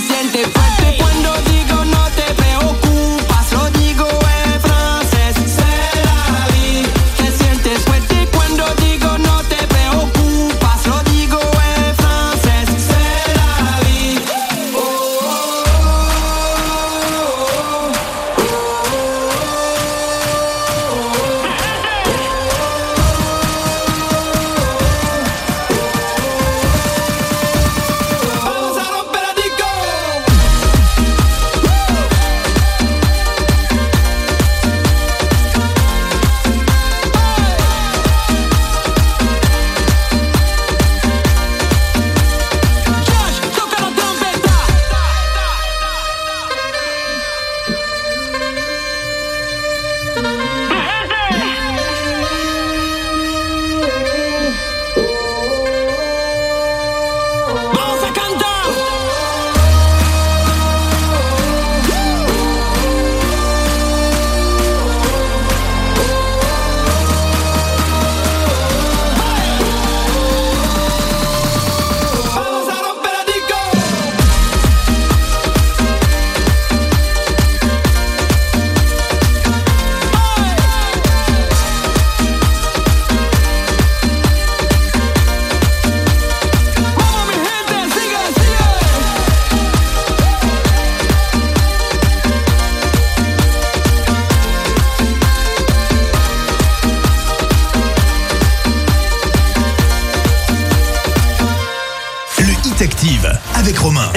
sent. 0.00 0.35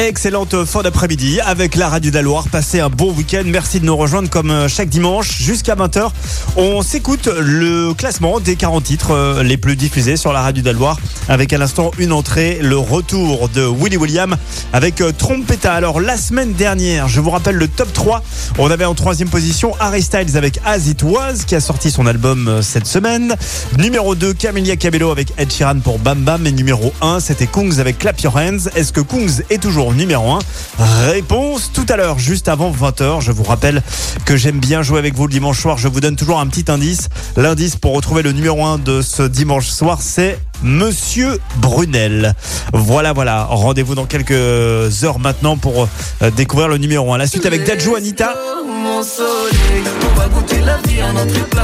Excellente 0.10 0.66
fin 0.66 0.82
d'après-midi 0.82 1.40
avec 1.40 1.76
la 1.76 1.88
Radio 1.88 2.10
de 2.10 2.50
Passez 2.50 2.80
un 2.80 2.90
bon 2.90 3.12
week-end. 3.14 3.44
Merci 3.46 3.80
de 3.80 3.86
nous 3.86 3.96
rejoindre 3.96 4.28
comme 4.28 4.50
euh, 4.50 4.68
chaque 4.68 4.90
dimanche 4.90 5.38
jusqu'à 5.38 5.76
20h. 5.76 6.10
On 6.58 6.82
s'écoute 6.82 7.28
le 7.28 7.94
classement 7.94 8.40
des 8.40 8.56
40 8.56 8.84
titres 8.84 9.12
euh, 9.12 9.44
les 9.44 9.56
plus 9.58 9.76
diffusés 9.76 10.18
sur 10.18 10.34
la 10.34 10.42
Radio 10.42 10.64
d'aloire 10.64 10.98
avec 11.30 11.54
à 11.54 11.60
l'instant 11.60 11.92
une 12.00 12.12
entrée, 12.12 12.58
le 12.60 12.76
retour 12.76 13.50
de 13.50 13.62
Willy 13.64 13.98
William 13.98 14.36
avec 14.74 15.00
euh, 15.00 15.12
Trompeta. 15.16 15.76
Alors 15.76 16.02
la 16.02 16.18
semaine 16.18 16.54
dernière, 16.54 17.08
je 17.08 17.22
vous 17.22 17.30
rappelle 17.30 17.56
le 17.56 17.68
top 17.68 17.94
3. 17.94 18.24
On 18.58 18.72
avait 18.72 18.84
en 18.86 18.96
troisième 18.96 19.30
position 19.30 19.76
Harry 19.80 20.02
Styles 20.02 20.36
avec 20.38 20.60
As 20.66 20.88
It 20.88 21.04
Was 21.04 21.44
qui 21.46 21.54
a 21.54 21.60
sorti 21.62 21.92
son 21.92 22.08
album 22.08 22.48
euh, 22.48 22.62
cette 22.64 22.88
semaine. 22.88 23.36
Numéro 23.78 24.16
2, 24.16 24.34
Camelia 24.34 24.76
Cabello 24.76 25.12
avec 25.12 25.32
Ed 25.38 25.52
Sheeran 25.54 25.82
pour 25.82 26.00
Bam 26.00 26.18
Bam. 26.18 26.48
Et 26.48 26.52
numéro 26.52 26.92
1, 27.04 27.20
c'était 27.20 27.46
Kungs 27.46 27.78
avec 27.80 28.00
Clap 28.00 28.20
Your 28.22 28.36
Hands. 28.36 28.58
Est-ce 28.76 28.92
que 28.92 29.02
Kungs 29.02 29.44
est 29.52 29.62
toujours 29.62 29.94
numéro 29.94 30.32
1 30.32 30.40
Réponse 31.12 31.70
tout 31.72 31.86
à 31.90 31.96
l'heure, 31.96 32.18
juste 32.18 32.48
avant 32.48 32.72
20h. 32.72 33.22
Je 33.22 33.32
vous 33.32 33.44
rappelle 33.44 33.84
que 34.26 34.36
j'aime 34.36 34.60
bien 34.60 34.82
jouer 34.82 34.98
avec 34.98 35.14
vous 35.14 35.28
le 35.28 35.34
dimanche 35.34 35.62
soir. 35.62 35.78
Je 35.78 35.90
vous 35.90 36.00
donne 36.00 36.16
toujours 36.16 36.40
un 36.40 36.48
petit 36.48 36.72
indice. 36.72 37.08
L'indice 37.38 37.76
pour 37.76 37.94
retrouver 37.94 38.24
le 38.24 38.32
numéro 38.32 38.66
1 38.66 38.80
de 38.80 39.04
ce 39.04 39.22
dimanche 39.22 39.68
soir, 39.68 40.00
c'est 40.02 40.40
Monsieur 40.64 41.40
Brunel. 41.58 42.34
Voilà, 42.74 43.14
voilà. 43.14 43.46
Rendez-vous 43.46 43.96
dans 43.96 44.06
quelques 44.06 45.04
heures 45.04 45.20
maintenant 45.20 45.58
pour 45.58 45.88
euh, 46.22 46.32
découvrir 46.32 46.68
le 46.68 46.78
numéro 46.78 47.14
1. 47.14 47.18
La 47.18 47.28
suite 47.28 47.46
avec 47.46 47.66
Dajo 47.66 47.96
Anita. 47.96 48.36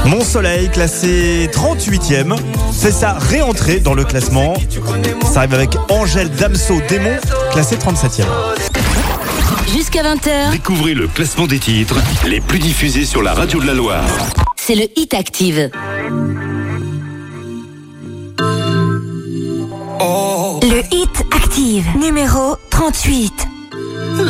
Mon 0.05 0.23
soleil, 0.23 0.69
classé 0.69 1.49
38e, 1.51 2.35
c'est 2.71 2.91
sa 2.91 3.13
réentrée 3.13 3.79
dans 3.79 3.93
le 3.93 4.03
classement. 4.05 4.53
Ça 5.31 5.39
arrive 5.39 5.53
avec 5.53 5.75
Angèle 5.89 6.29
Damso 6.29 6.75
Démon, 6.87 7.15
classé 7.51 7.75
37e. 7.77 8.23
Jusqu'à 9.73 10.03
20h. 10.03 10.51
Découvrez 10.51 10.93
le 10.93 11.07
classement 11.07 11.47
des 11.47 11.59
titres 11.59 11.95
les 12.25 12.39
plus 12.39 12.59
diffusés 12.59 13.05
sur 13.05 13.21
la 13.21 13.33
radio 13.33 13.59
de 13.61 13.67
la 13.67 13.73
Loire. 13.73 14.03
C'est 14.55 14.75
le 14.75 14.85
Hit 14.95 15.13
Active. 15.13 15.69
numéro 21.99 22.57
38. 22.69 23.31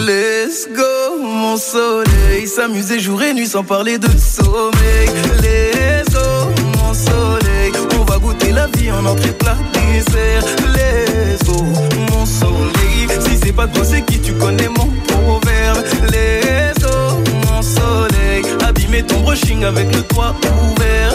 Let's 0.05 0.67
go, 0.75 1.21
mon 1.23 1.57
soleil. 1.57 2.45
S'amuser 2.47 2.99
jour 2.99 3.21
et 3.23 3.33
nuit 3.33 3.47
sans 3.47 3.63
parler 3.63 3.97
de 3.97 4.07
sommeil. 4.17 5.09
Let's 5.41 6.09
go, 6.13 6.53
mon 6.77 6.93
soleil. 6.93 7.71
On 7.99 8.03
va 8.03 8.17
goûter 8.19 8.51
la 8.51 8.67
vie 8.77 8.91
en 8.91 9.03
entrée 9.05 9.31
plat 9.31 9.55
dessert. 9.73 10.43
Let's 10.75 11.43
go, 11.49 11.63
mon 12.11 12.25
soleil. 12.25 13.07
Si 13.19 13.37
c'est 13.43 13.53
pas 13.53 13.67
toi, 13.67 13.83
c'est 13.83 14.03
qui 14.05 14.19
tu 14.19 14.33
connais 14.33 14.69
mon 14.69 14.87
proverbe. 15.07 15.83
Let's 16.03 16.81
go, 16.83 17.23
mon 17.51 17.61
soleil. 17.63 18.43
Abîmer 18.65 19.01
ton 19.03 19.21
brushing 19.21 19.63
avec 19.65 19.87
le 19.95 20.01
toit 20.03 20.35
ouvert. 20.69 21.13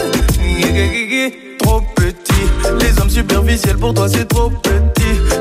Trop 1.59 1.81
petit. 1.95 2.81
Les 2.81 2.99
hommes 3.01 3.09
superficiels 3.09 3.77
pour 3.77 3.93
toi, 3.93 4.07
c'est 4.09 4.25
trop 4.27 4.49
petit. 4.49 4.90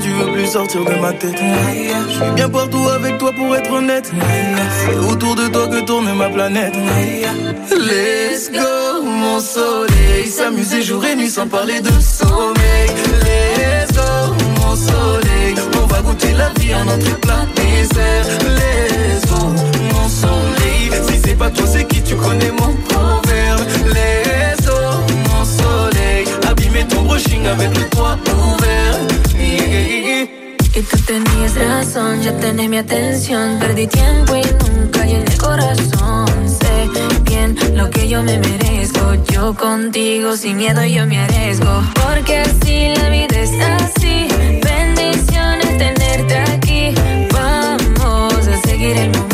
tu 0.00 0.10
veux 0.10 0.32
plus 0.32 0.46
sortir 0.46 0.84
de 0.84 0.94
ma 1.00 1.12
tête. 1.12 1.34
Je 1.38 2.12
suis 2.14 2.32
bien 2.34 2.48
partout 2.48 2.88
avec 2.94 3.18
toi 3.18 3.32
pour 3.32 3.54
être 3.56 3.70
honnête. 3.70 4.10
C'est 4.14 5.12
autour 5.12 5.34
de 5.34 5.48
toi 5.48 5.66
que 5.68 5.84
tourne 5.84 6.12
ma 6.14 6.28
planète. 6.28 6.74
Let's 7.70 8.50
go, 8.50 9.02
mon 9.04 9.40
soleil. 9.40 10.26
S'amuser 10.28 10.82
jour 10.82 11.04
et 11.04 11.16
nuit 11.16 11.30
sans 11.30 11.48
parler 11.48 11.80
de 11.80 11.90
sommeil. 12.00 12.88
atención. 32.78 33.58
Perdí 33.58 33.86
tiempo 33.86 34.34
y 34.36 34.42
nunca 34.70 35.02
en 35.06 35.16
el 35.28 35.38
corazón. 35.38 36.28
Sé 36.46 36.88
bien 37.22 37.56
lo 37.76 37.90
que 37.90 38.08
yo 38.08 38.22
me 38.22 38.38
merezco. 38.38 39.14
Yo 39.32 39.54
contigo 39.54 40.36
sin 40.36 40.56
miedo 40.58 40.84
yo 40.84 41.06
me 41.06 41.18
arriesgo. 41.18 41.82
Porque 42.04 42.38
así 42.38 42.94
la 43.00 43.08
vida 43.08 43.38
es 43.38 43.52
así. 43.60 44.28
Bendiciones 44.62 45.78
tenerte 45.78 46.38
aquí. 46.38 46.94
Vamos 47.32 48.46
a 48.48 48.66
seguir 48.68 48.96
el 48.96 49.10
mundo 49.10 49.31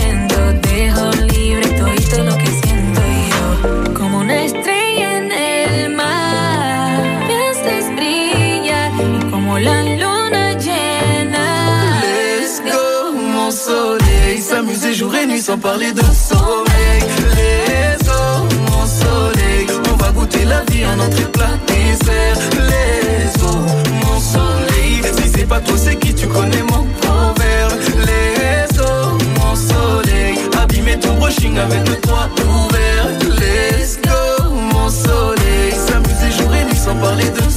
jour 14.99 15.15
et 15.15 15.27
nuit 15.27 15.41
sans 15.41 15.57
parler 15.59 15.93
de 15.93 16.01
sommeil. 16.01 17.01
Les 17.37 18.09
eaux, 18.09 18.49
mon 18.73 18.85
soleil, 19.05 19.67
on 19.93 19.97
va 19.97 20.11
goûter 20.11 20.45
la 20.45 20.65
vie 20.73 20.83
à 20.83 20.97
notre 20.97 21.31
plat 21.31 21.55
dessert. 21.69 22.37
Les 22.67 23.43
eaux, 23.45 23.65
mon 24.07 24.21
soleil, 24.21 25.01
si 25.23 25.31
c'est 25.37 25.45
pas 25.47 25.61
toi, 25.61 25.77
c'est 25.79 25.95
qui 25.97 26.13
tu 26.13 26.27
connais 26.27 26.63
mon 26.63 26.85
proverbe. 27.01 27.75
Les 28.09 28.79
eaux, 28.81 29.19
mon 29.39 29.55
soleil, 29.55 30.37
abîmer 30.61 30.99
ton 30.99 31.15
brushing 31.15 31.57
avec 31.59 31.89
le 31.89 31.95
toit 32.01 32.29
ouvert. 32.45 33.35
Les 33.41 34.01
go, 34.09 34.51
mon 34.51 34.89
soleil, 34.89 35.75
s'amuser 35.87 36.37
jour 36.37 36.53
et 36.57 36.65
nuit 36.65 36.77
sans 36.85 36.97
parler 36.97 37.31
de 37.31 37.49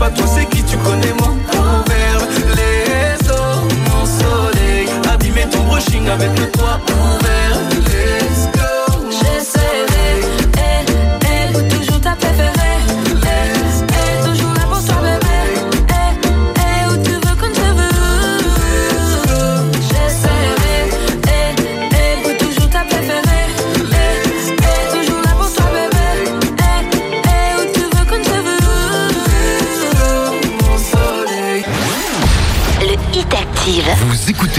pas 0.00 0.08
tous 0.08 0.26
c'est 0.34 0.46
qui 0.48 0.62
tu 0.64 0.78
connais 0.78 1.12
moi 1.20 1.34
Envers 1.58 2.28
les 2.56 3.28
eaux, 3.28 3.62
mon 3.90 4.06
soleil 4.06 4.88
Abîmer 5.12 5.46
ton 5.50 5.60
brushing 5.64 6.08
avec 6.08 6.30
le 6.38 6.50
toit 6.50 6.80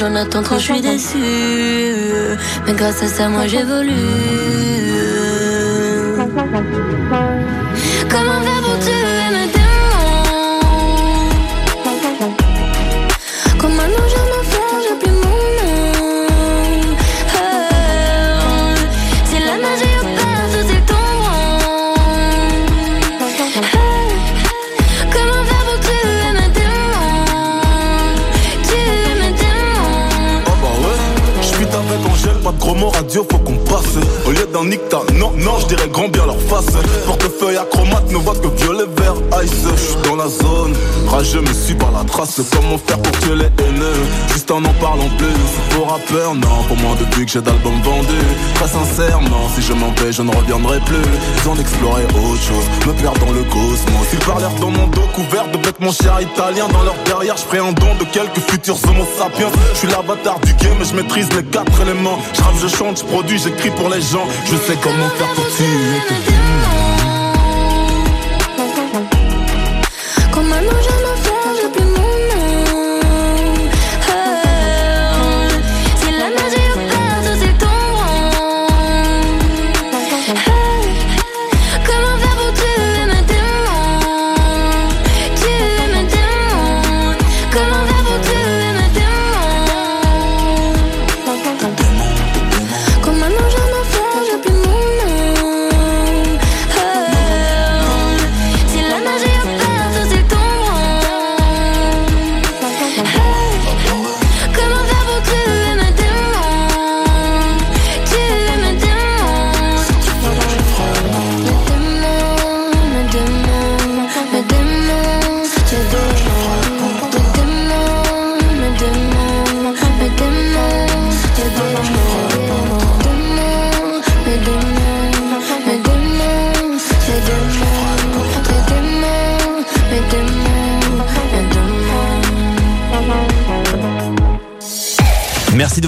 j'en 0.00 0.14
attends 0.14 0.42
trop, 0.42 0.56
je 0.56 0.72
suis 0.72 0.80
déçu. 0.80 1.18
Mais 2.66 2.72
grâce 2.72 3.02
à 3.02 3.06
ça, 3.06 3.28
moi 3.28 3.46
j'évolue. 3.46 4.08
Non, 35.18 35.30
non, 35.38 35.58
je 35.60 35.68
dirais 35.68 35.88
grand 35.88 36.08
bien 36.08 36.26
leur 36.26 36.38
face. 36.38 36.66
Portefeuille 37.06 37.56
acromate 37.56 38.10
ne 38.10 38.18
voit 38.18 38.34
que 38.34 38.48
violet, 38.62 38.84
vert, 38.98 39.14
ice. 39.42 39.52
Je 39.74 40.06
dans 40.08 40.16
la 40.16 40.28
zone, 40.28 40.74
rageux 41.08 41.40
me 41.40 41.46
suis 41.54 41.74
par 41.74 41.90
la 41.92 42.04
trace. 42.04 42.42
Comment 42.52 42.76
faire 42.76 42.98
pour 43.00 43.12
tuer 43.20 43.36
les 43.36 43.44
haineux 43.64 44.02
Juste 44.30 44.50
en 44.50 44.62
en 44.62 44.72
parlant 44.74 45.08
plus. 45.16 45.46
Pour 45.74 45.88
rappeur, 45.90 46.34
non, 46.34 46.62
pour 46.68 46.76
moi 46.76 46.94
depuis 47.00 47.24
que 47.24 47.32
j'ai 47.32 47.40
d'albums 47.40 47.80
vendus. 47.82 48.28
Très 48.56 48.68
sincèrement, 48.68 49.48
si 49.56 49.62
je 49.62 49.72
m'en 49.72 49.92
vais, 49.92 50.12
je 50.12 50.20
ne 50.20 50.30
reviendrai 50.34 50.78
plus. 50.80 51.00
Ils 51.42 51.48
ont 51.48 51.56
exploré 51.56 52.02
autre 52.04 52.42
chose, 52.42 52.64
me 52.86 52.92
perdre 53.00 53.18
dans 53.24 53.32
le 53.32 53.44
cosmos. 53.44 54.06
Ils 54.12 54.18
parlèrent 54.18 54.60
dans 54.60 54.70
mon 54.70 54.88
dos 54.88 55.08
couvert 55.14 55.48
de 55.50 55.56
bêtes, 55.56 55.80
mon 55.80 55.92
cher 55.92 56.20
italien. 56.20 56.68
Dans 56.70 56.82
leur 56.82 56.96
derrière, 57.06 57.36
je 57.38 57.44
ferai 57.44 57.58
un 57.66 57.72
don 57.72 57.94
de 57.98 58.04
quelques 58.12 58.40
futurs 58.50 58.76
homo 58.84 59.06
sapiens. 59.16 59.48
Je 59.72 59.78
suis 59.78 59.88
l'avatar 59.88 60.38
du 60.40 60.52
game 60.54 60.76
et 60.82 60.84
je 60.84 60.94
maîtrise 60.94 61.28
les 61.34 61.44
quatre 61.44 61.80
éléments. 61.80 62.18
Je 62.34 62.40
je 62.68 62.68
chante, 62.68 62.98
je 62.98 63.04
produis, 63.04 63.38
j'écris 63.38 63.70
pour 63.70 63.88
les 63.88 64.02
gens. 64.02 64.26
Je 64.50 64.56
sais 64.56 64.76
comment 64.82 65.08
faire 65.10 65.32
pour 65.34 65.46
tuer 65.54 66.79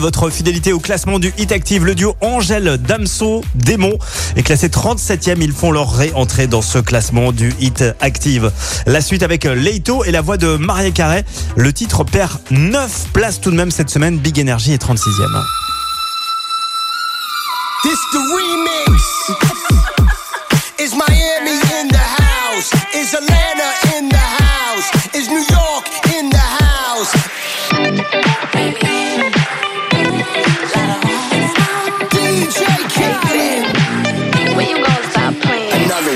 votre 0.02 0.30
fidélité 0.30 0.72
au 0.72 0.80
classement 0.80 1.20
du 1.20 1.32
Hit 1.38 1.52
Active. 1.52 1.84
Le 1.86 1.94
duo 1.94 2.16
Angèle 2.20 2.76
Damso 2.76 3.44
Démon 3.54 3.96
est 4.34 4.42
classé 4.42 4.66
37e. 4.66 5.36
Ils 5.40 5.52
font 5.52 5.70
leur 5.70 5.92
réentrée 5.94 6.48
dans 6.48 6.60
ce 6.60 6.78
classement 6.78 7.30
du 7.30 7.54
Hit 7.60 7.84
Active. 8.00 8.50
La 8.86 9.00
suite 9.00 9.22
avec 9.22 9.44
Leito 9.44 10.02
et 10.02 10.10
la 10.10 10.20
voix 10.20 10.38
de 10.38 10.56
Marie 10.56 10.92
Carré. 10.92 11.24
Le 11.54 11.72
titre 11.72 12.02
perd 12.02 12.32
9 12.50 13.10
places 13.12 13.40
tout 13.40 13.52
de 13.52 13.56
même 13.56 13.70
cette 13.70 13.90
semaine. 13.90 14.18
Big 14.18 14.40
Energy 14.40 14.72
est 14.72 14.84
36e. 14.84 14.98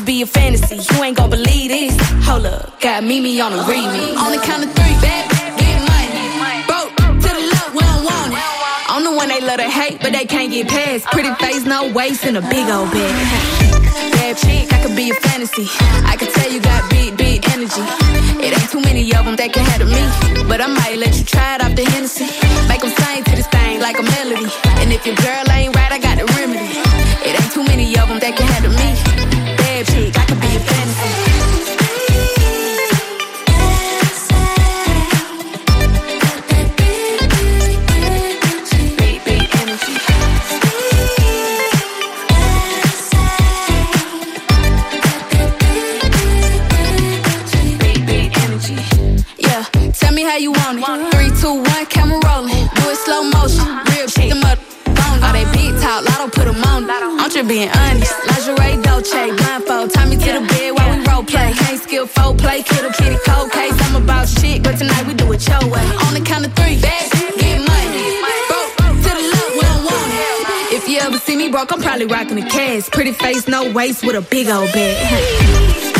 gon' 0.00 0.06
be 0.06 0.22
a 0.22 0.26
fantasy. 0.26 0.76
You 0.92 1.04
ain't 1.04 1.16
gon' 1.16 1.30
believe 1.30 1.68
this. 1.68 1.94
Hold 2.26 2.46
up, 2.46 2.80
got 2.80 3.02
Mimi 3.04 3.40
on 3.40 3.52
the 3.52 3.62
remix. 3.70 4.16
On 4.16 4.32
the 4.32 4.38
count 4.38 4.64
of 4.64 4.70
three, 4.72 4.96
back, 5.04 5.24
get 5.60 5.76
money. 5.88 6.62
Broke 6.68 6.90
to 7.20 7.28
the 7.28 7.42
left, 7.52 7.74
we 7.74 7.80
don't 7.84 8.04
want 8.08 8.32
it. 8.32 8.40
I'm 8.88 9.04
the 9.04 9.12
one 9.12 9.28
they 9.28 9.40
love 9.40 9.58
to 9.58 9.68
hate, 9.68 9.98
but 10.00 10.12
they 10.12 10.24
can't 10.24 10.50
get 10.50 10.68
past. 10.68 11.04
Pretty 11.12 11.32
face, 11.34 11.64
no 11.66 11.92
waste, 11.92 12.24
and 12.24 12.36
a 12.38 12.40
big 12.40 12.66
old 12.70 12.90
bag. 12.92 13.14
Bad 14.16 14.36
chick, 14.38 14.72
I 14.72 14.82
could 14.86 14.96
be 14.96 15.10
a 15.10 15.14
fantasy. 15.14 15.66
I 16.10 16.16
could 16.18 16.30
tell 16.32 16.50
you 16.50 16.60
got 16.60 16.88
big, 16.90 17.16
big 17.18 17.44
energy. 17.50 17.84
It 18.40 18.56
ain't 18.56 18.70
too 18.70 18.80
many 18.80 19.04
of 19.14 19.24
them 19.26 19.36
that 19.36 19.52
can 19.52 19.64
handle 19.64 19.88
me. 19.90 20.04
But 20.48 20.60
I 20.62 20.66
might 20.68 20.96
let 20.98 21.14
you 21.18 21.24
try 21.24 21.56
it 21.56 21.62
off 21.64 21.76
the 21.76 21.84
Hennessy. 21.84 22.24
Make 22.68 22.80
them 22.80 22.90
sing 22.96 23.22
to 23.24 23.32
this 23.36 23.46
thing 23.48 23.80
like 23.80 23.98
a 23.98 24.02
melody. 24.04 24.48
And 24.80 24.92
if 24.92 25.04
your 25.06 25.16
girl 25.16 25.44
ain't 25.52 25.74
right, 25.76 25.92
I 25.92 25.98
got 25.98 26.16
the 26.16 26.24
remedy. 26.40 26.66
It 27.28 27.36
ain't 27.36 27.52
too 27.52 27.64
many 27.64 27.96
of 27.98 28.08
them 28.08 28.18
that 28.20 28.34
can 28.36 28.46
handle 28.48 28.72
me. 28.72 29.39
I'm 56.92 57.30
just 57.30 57.46
being 57.48 57.68
honest. 57.70 58.14
Lingerie, 58.26 58.82
Dolce, 58.82 59.30
blindfold. 59.36 59.92
Tie 59.92 60.06
me 60.06 60.16
to 60.16 60.24
the 60.40 60.46
bed 60.48 60.70
while 60.74 60.90
we 60.98 61.06
role 61.06 61.22
play. 61.22 61.52
Can't 61.52 61.80
skill 61.80 62.06
full 62.06 62.34
play, 62.34 62.62
kiddo, 62.64 62.90
kitty, 62.90 63.16
cold 63.24 63.52
case. 63.52 63.72
I'm 63.86 64.02
about 64.02 64.26
shit, 64.28 64.64
but 64.64 64.76
tonight 64.76 65.06
we 65.06 65.14
do 65.14 65.30
it 65.32 65.46
your 65.46 65.70
way. 65.70 65.84
On 66.06 66.14
the 66.14 66.20
count 66.24 66.44
of 66.46 66.52
three, 66.54 66.80
bags, 66.80 67.10
get 67.38 67.58
money. 67.58 68.02
Broke 68.48 69.02
to 69.02 69.08
the 69.08 69.22
left, 69.22 69.52
we 69.54 69.60
do 69.60 69.86
want 69.86 70.74
it. 70.74 70.76
If 70.78 70.88
you 70.88 70.98
ever 70.98 71.18
see 71.18 71.36
me 71.36 71.48
broke, 71.48 71.72
I'm 71.72 71.80
probably 71.80 72.06
rocking 72.06 72.38
a 72.42 72.48
cash. 72.50 72.90
Pretty 72.90 73.12
face, 73.12 73.46
no 73.46 73.70
waist, 73.72 74.04
with 74.04 74.16
a 74.16 74.22
big 74.22 74.48
old 74.48 74.72
bag. 74.72 75.94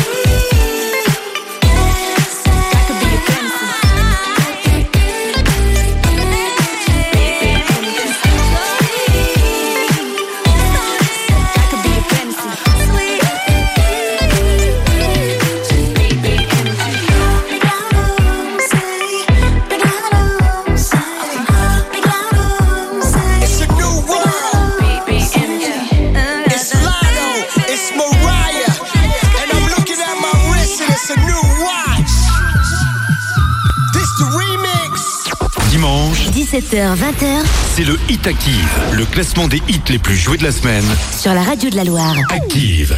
20 36.71 36.77
h 36.87 36.95
20 36.95 37.11
h 37.25 37.43
c'est 37.73 37.83
le 37.83 37.97
Hit 38.09 38.25
Active, 38.27 38.79
le 38.95 39.05
classement 39.05 39.47
des 39.49 39.61
hits 39.67 39.81
les 39.89 39.99
plus 39.99 40.15
joués 40.15 40.37
de 40.37 40.43
la 40.45 40.51
semaine. 40.53 40.85
Sur 41.17 41.33
la 41.33 41.41
radio 41.43 41.69
de 41.69 41.75
la 41.75 41.83
Loire. 41.83 42.15
Active 42.29 42.97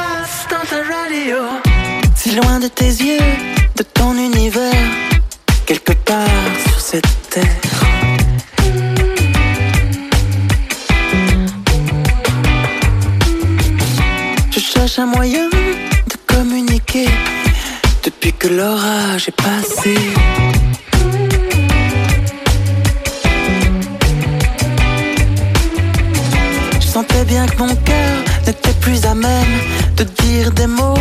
des 30.49 30.65
mots 30.65 30.95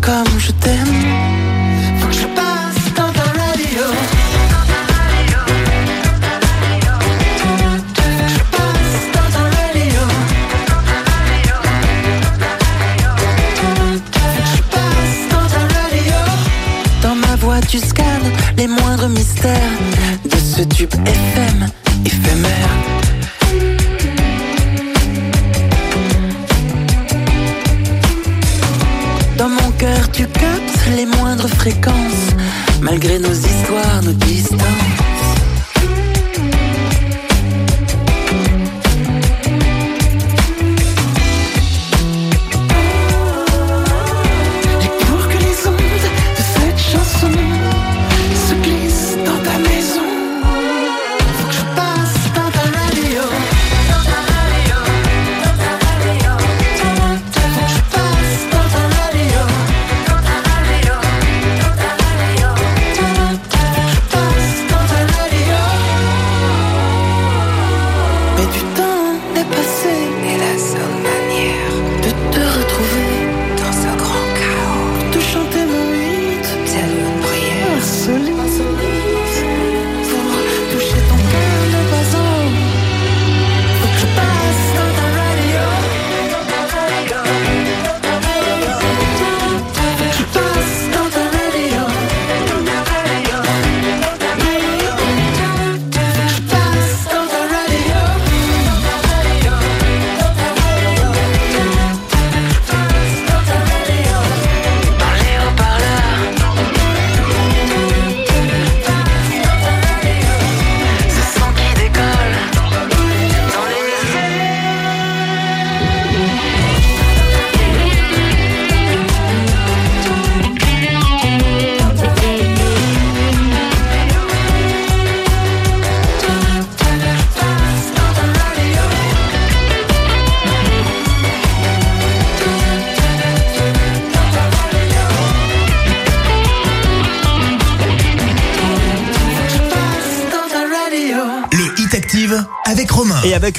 comme 0.00 0.38
je 0.38 0.52
t'aime. 0.52 0.83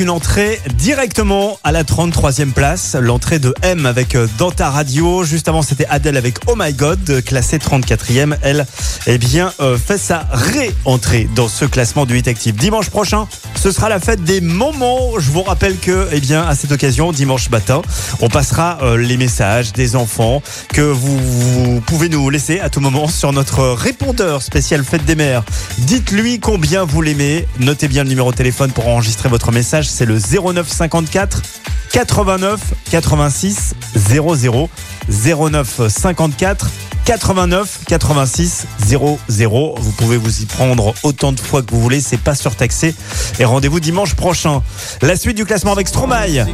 entrée 0.09 0.59
directement 0.77 1.57
à 1.63 1.71
la 1.71 1.83
33e 1.83 2.51
place. 2.51 2.95
L'entrée 2.99 3.39
de 3.39 3.53
M 3.61 3.85
avec 3.85 4.15
euh, 4.15 4.27
Danta 4.37 4.69
radio. 4.69 5.23
Juste 5.23 5.47
avant, 5.47 5.61
c'était 5.61 5.85
Adèle 5.89 6.17
avec 6.17 6.39
Oh 6.47 6.55
My 6.57 6.73
God, 6.73 7.23
classée 7.25 7.57
34e. 7.57 8.35
Elle, 8.41 8.65
eh 9.07 9.17
bien, 9.17 9.53
euh, 9.59 9.77
fait 9.77 9.97
sa 9.97 10.27
réentrée 10.31 11.29
dans 11.35 11.47
ce 11.47 11.65
classement 11.65 12.05
du 12.05 12.17
Hit 12.17 12.27
Actif 12.27 12.55
Dimanche 12.55 12.89
prochain, 12.89 13.27
ce 13.65 13.71
sera 13.71 13.89
la 13.89 13.99
fête 13.99 14.23
des 14.23 14.41
moments. 14.41 15.17
Je 15.17 15.31
vous 15.31 15.41
rappelle 15.41 15.79
que, 15.79 16.07
eh 16.11 16.19
bien, 16.19 16.43
à 16.45 16.53
cette 16.53 16.71
occasion, 16.71 17.11
dimanche 17.11 17.49
matin, 17.49 17.81
on 18.21 18.29
passera 18.29 18.77
euh, 18.83 18.95
les 18.95 19.17
messages 19.17 19.73
des 19.73 19.95
enfants 19.95 20.43
que 20.71 20.81
vous, 20.83 21.81
pouvez 21.81 22.07
nous 22.07 22.29
laisser 22.29 22.59
à 22.59 22.69
tout 22.69 22.79
moment 22.79 23.07
sur 23.07 23.33
notre 23.33 23.65
répondeur 23.69 24.43
spécial 24.43 24.83
fête 24.83 25.03
des 25.05 25.15
mères. 25.15 25.43
Dites-lui 25.79 26.39
combien 26.39 26.83
vous 26.83 27.01
l'aimez. 27.01 27.47
Notez 27.59 27.87
bien 27.87 28.03
le 28.03 28.09
numéro 28.09 28.31
de 28.31 28.37
téléphone 28.37 28.69
pour 28.69 28.87
enregistrer 28.87 29.29
votre 29.29 29.51
message. 29.51 29.87
C'est 29.89 30.05
le 30.05 30.19
09 30.19 30.69
54 30.71 31.41
89 31.91 32.59
86 32.91 33.73
00 34.13 34.69
09 35.49 35.81
54 35.89 36.67
89 37.05 37.74
86 37.85 38.65
Vous 38.87 39.91
pouvez 39.97 40.17
vous 40.17 40.41
y 40.41 40.45
prendre 40.45 40.93
autant 41.03 41.31
de 41.31 41.39
fois 41.39 41.61
que 41.61 41.71
vous 41.71 41.81
voulez, 41.81 42.01
c'est 42.01 42.19
pas 42.19 42.35
surtaxé. 42.35 42.95
Et 43.39 43.45
rendez-vous 43.45 43.79
dimanche 43.79 44.15
prochain. 44.15 44.61
La 45.01 45.15
suite 45.15 45.37
du 45.37 45.45
classement 45.45 45.71
avec 45.71 45.87
Stromae. 45.87 46.45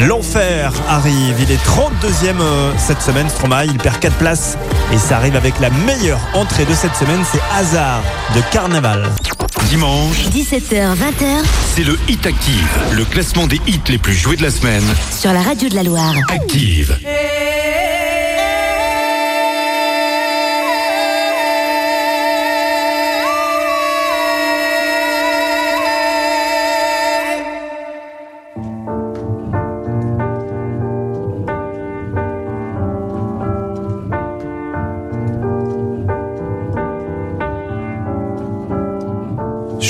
L'enfer 0.00 0.72
arrive. 0.88 1.34
Il 1.40 1.50
est 1.50 1.56
32e 1.56 2.40
euh, 2.40 2.72
cette 2.78 3.02
semaine, 3.02 3.28
Stromae. 3.28 3.66
Il 3.66 3.78
perd 3.78 3.98
4 4.00 4.14
places 4.16 4.56
et 4.92 4.98
ça 4.98 5.16
arrive 5.16 5.36
avec 5.36 5.58
la 5.60 5.70
meilleure 5.70 6.20
entrée 6.34 6.64
de 6.64 6.74
cette 6.74 6.94
semaine. 6.96 7.22
C'est 7.30 7.40
Hazard 7.58 8.02
de 8.34 8.40
Carnaval. 8.50 9.08
Dimanche, 9.68 10.28
17h-20h, 10.34 11.42
c'est 11.74 11.82
le 11.82 11.98
Hit 12.08 12.24
Active, 12.26 12.66
le 12.92 13.04
classement 13.04 13.46
des 13.48 13.60
hits 13.66 13.80
les 13.88 13.98
plus 13.98 14.14
joués 14.14 14.36
de 14.36 14.42
la 14.44 14.50
semaine. 14.50 14.82
Sur 15.18 15.32
la 15.32 15.42
radio 15.42 15.68
de 15.68 15.74
la 15.74 15.82
Loire. 15.82 16.14
Active. 16.28 16.96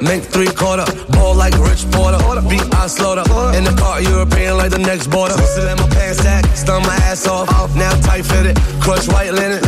Make 0.00 0.22
three 0.22 0.46
quarter, 0.46 0.84
ball 1.10 1.34
like 1.34 1.54
Rich 1.58 1.90
Porter. 1.90 2.18
Beat 2.48 2.62
I 2.74 2.86
slow 2.86 3.18
slaughter. 3.18 3.58
In 3.58 3.64
the 3.64 3.74
car, 3.74 4.00
European 4.00 4.56
like 4.58 4.70
the 4.70 4.78
next 4.78 5.08
border. 5.10 5.34
Whistle 5.34 5.66
in 5.66 5.76
my 5.76 5.88
pants 5.90 6.20
sack, 6.22 6.44
stun 6.54 6.82
my 6.82 6.94
ass 7.10 7.26
off. 7.26 7.48
Now 7.74 7.90
tight 8.02 8.22
fitted, 8.22 8.56
crush 8.80 9.08
white 9.08 9.34
linen. 9.34 9.58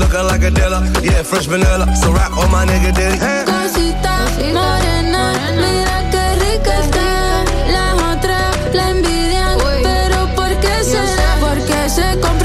Looking 0.00 0.24
like 0.24 0.42
a 0.42 0.50
dealer, 0.50 0.80
yeah, 1.02 1.22
fresh 1.22 1.44
vanilla. 1.44 1.84
So 1.96 2.10
rap 2.12 2.32
on 2.32 2.50
my 2.50 2.64
nigga 2.64 2.94
Diddy. 2.94 3.18
Cosita 3.44 4.24
morena, 4.56 5.36
mira 5.52 5.98
que 6.10 6.24
rica 6.40 6.72
está. 6.80 7.44
Las 7.68 8.16
otras 8.16 8.52
la 8.72 8.88
envidian, 8.88 9.58
pero 9.82 10.28
porque 10.34 10.82
se, 10.82 11.04
porque 11.40 11.90
se 11.90 12.18
compra. 12.20 12.43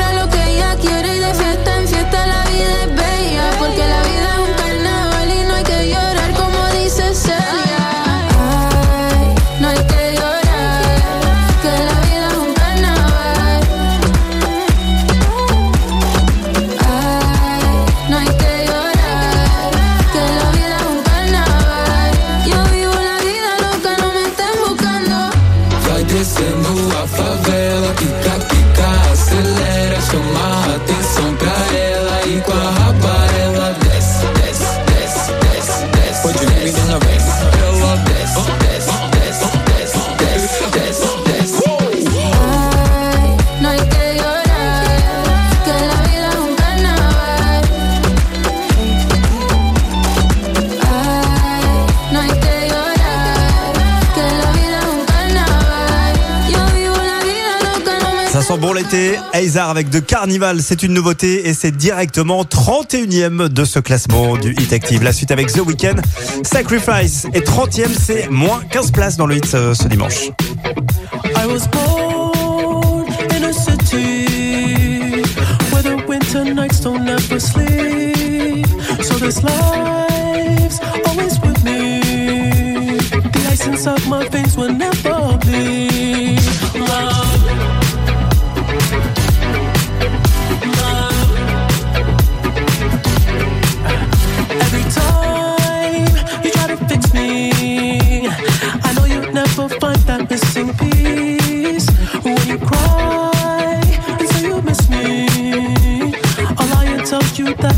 Azar 59.10 59.24
Aizar 59.34 59.70
avec 59.70 59.90
The 59.90 60.06
Carnival, 60.06 60.62
c'est 60.62 60.84
une 60.84 60.94
nouveauté 60.94 61.48
et 61.48 61.54
c'est 61.54 61.76
directement 61.76 62.44
31e 62.44 63.48
de 63.50 63.66
ce 63.66 63.80
classement 63.80 64.38
du 64.38 64.52
Hit 64.54 64.74
Active. 64.74 65.04
La 65.04 65.14
suite 65.14 65.32
avec 65.32 65.52
The 65.52 65.60
Weeknd, 65.60 65.96
Sacrifice 66.44 67.26
et 67.34 67.40
30e, 67.40 67.88
c'est 68.00 68.30
moins 68.30 68.62
15 68.72 68.92
places 68.92 69.18
dans 69.18 69.26
le 69.26 69.38
hit 69.38 69.54
euh, 69.56 69.74
ce, 69.74 69.88
dimanche. 69.88 70.30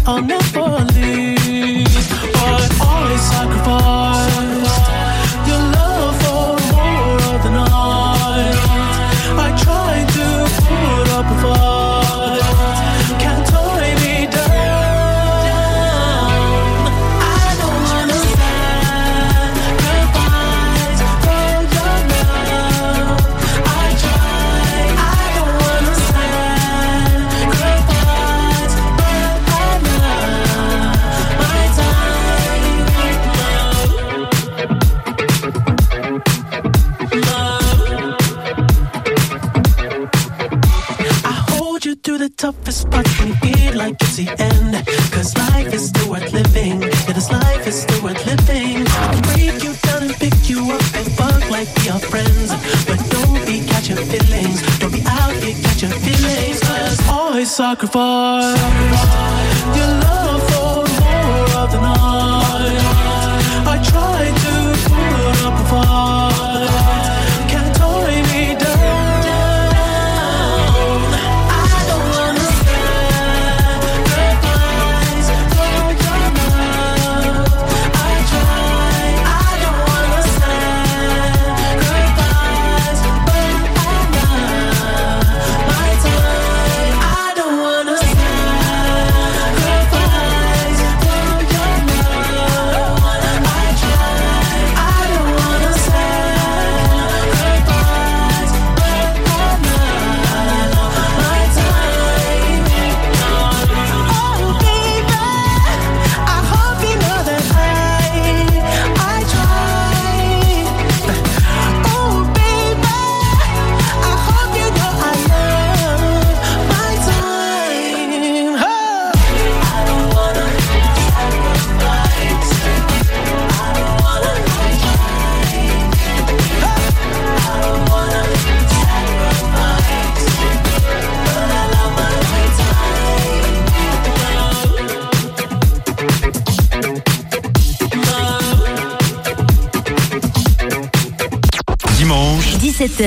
Oh 0.08 0.18
no. 0.20 0.41
sacrifice. 57.62 58.58
for. 58.58 58.81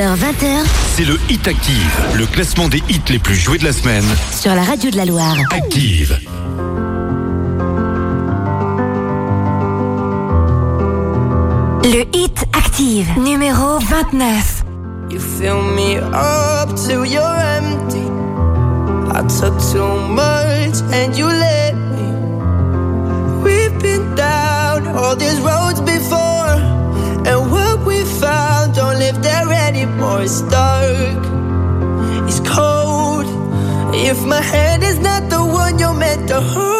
20h. 0.03 0.65
C'est 0.97 1.05
le 1.05 1.17
Hit 1.29 1.47
Active, 1.47 2.01
le 2.15 2.27
classement 2.27 2.67
des 2.69 2.83
hits 2.89 3.01
les 3.11 3.21
plus 3.21 3.37
joués 3.37 3.59
de 3.59 3.65
la 3.65 3.73
semaine. 3.73 4.03
Sur 4.33 4.53
la 4.55 4.63
radio 4.65 4.91
de 4.91 4.97
la 4.97 5.05
Loire. 5.05 5.37
Active. 5.53 6.19
Le 11.85 12.05
Hit 12.13 12.37
Active, 12.57 13.07
numéro 13.21 13.79
29. 13.79 14.65
You 15.11 15.21
fill 15.21 15.53
me 15.77 15.99
up 16.13 16.75
till 16.75 17.07
you're 17.07 17.23
empty. 17.57 18.03
I 19.15 19.23
took 19.41 19.57
too 19.71 19.97
much 20.09 20.81
and 20.93 21.17
you 21.17 21.27
let 21.29 21.75
me. 21.75 22.11
We've 23.45 23.79
been 23.81 24.13
down 24.17 24.89
all 24.97 25.15
these 25.17 25.39
roads 25.41 25.81
before. 25.83 26.19
And 27.27 27.51
what 27.53 27.87
we 27.87 28.03
found 28.21 28.75
don't 28.75 28.99
live 28.99 29.23
there 29.23 29.45
it's 30.25 30.41
dark, 30.41 31.23
it's 32.29 32.41
cold. 32.41 33.27
If 33.95 34.25
my 34.25 34.41
hand 34.41 34.83
is 34.83 34.99
not 35.01 35.29
the 35.29 35.43
one 35.61 35.79
you're 35.79 35.93
meant 36.07 36.29
to 36.29 36.41
hold. 36.41 36.74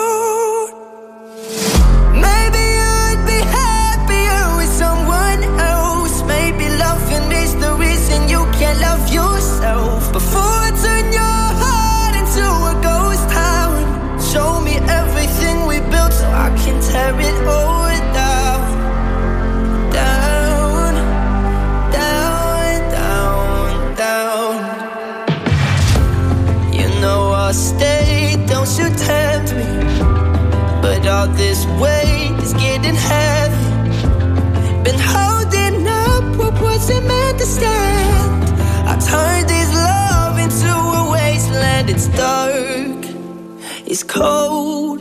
cold. 44.15 45.01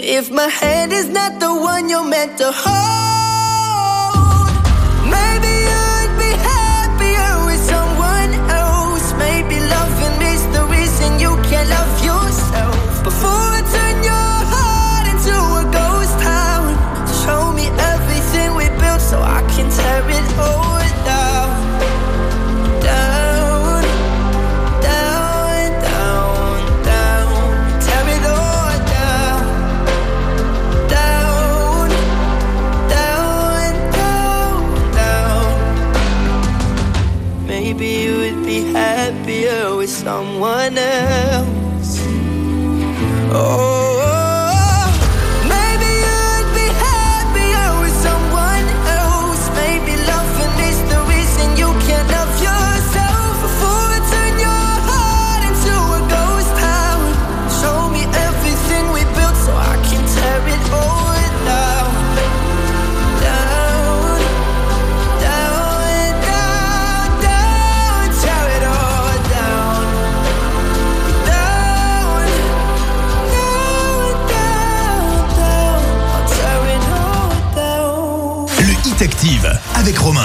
If 0.00 0.30
my 0.30 0.48
head 0.60 0.92
is 0.92 1.08
not 1.08 1.40
the 1.40 1.52
one 1.52 1.88
you're 1.88 2.04
meant 2.14 2.36
to 2.38 2.52
hold. 2.52 2.99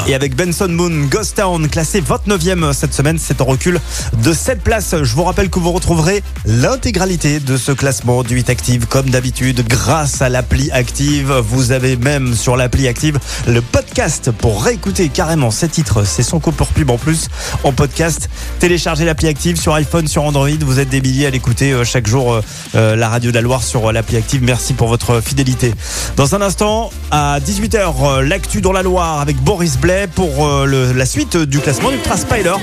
Et 0.08 0.14
avec 0.14 0.36
Benson 0.36 0.68
Moon, 0.70 1.08
Ghost 1.10 1.38
Town, 1.38 1.68
classé 1.68 2.00
29e 2.00 2.74
cette 2.74 2.94
semaine, 2.94 3.18
c'est 3.20 3.42
en 3.42 3.46
recul 3.46 3.80
de 4.22 4.34
7 4.34 4.62
places. 4.62 4.94
Je 5.02 5.16
vous 5.16 5.24
rappelle 5.24 5.50
que 5.50 5.58
vous 5.60 5.72
retrouverez 5.72 6.22
l'intégralité 6.46 7.40
de 7.40 7.58
ce 7.58 7.72
classement 7.72 8.22
du 8.22 8.36
8 8.36 8.52
Active, 8.52 8.86
comme 8.86 9.10
d'habitude, 9.10 9.66
grâce 9.68 10.22
à 10.22 10.30
l'appli 10.30 10.70
Active. 10.72 11.32
Vous 11.50 11.72
avez 11.72 11.98
même 11.98 12.36
sur 12.36 12.56
l'appli 12.56 12.88
Active 12.88 13.18
le 13.48 13.62
podcast 13.64 14.30
pour 14.30 14.64
réécouter 14.64 15.10
carrément 15.10 15.50
ces 15.50 15.70
titres, 15.70 16.04
C'est 16.04 16.22
son 16.22 16.40
coup 16.40 16.52
pour 16.52 16.68
pub 16.68 16.92
en 16.92 17.00
plus, 17.00 17.28
en 17.64 17.72
podcast. 17.72 18.30
Téléchargez 18.60 19.06
l'appli 19.06 19.28
Active 19.28 19.60
sur 19.60 19.74
iPhone, 19.74 20.08
sur 20.08 20.22
Android. 20.24 20.50
Vous 20.62 20.80
êtes 20.80 20.90
des 20.90 21.26
à 21.26 21.30
l'écouter 21.32 21.72
euh, 21.72 21.84
chaque 21.84 22.06
jour, 22.06 22.32
euh, 22.34 22.42
euh, 22.76 22.96
la 22.96 23.10
radio 23.10 23.32
de 23.32 23.36
la 23.36 23.42
Loire 23.42 23.64
sur 23.64 23.92
l'appli 23.92 24.18
Active. 24.18 24.44
Merci 24.44 24.74
pour 24.74 24.88
votre 24.88 25.20
fidélité. 25.20 25.74
Dans 26.16 26.36
un 26.36 26.42
instant, 26.44 26.92
à 27.10 27.40
18h, 27.40 28.20
l'actu 28.20 28.62
dans 28.62 28.72
la 28.72 28.84
Loire 28.84 29.20
avec 29.20 29.38
Boris 29.38 29.78
Blair 29.80 29.95
pour 30.16 30.46
euh, 30.48 30.94
la 30.96 31.06
suite 31.06 31.38
du 31.38 31.60
classement 31.60 31.92
Ultra 31.92 32.18
Spider 32.18 32.54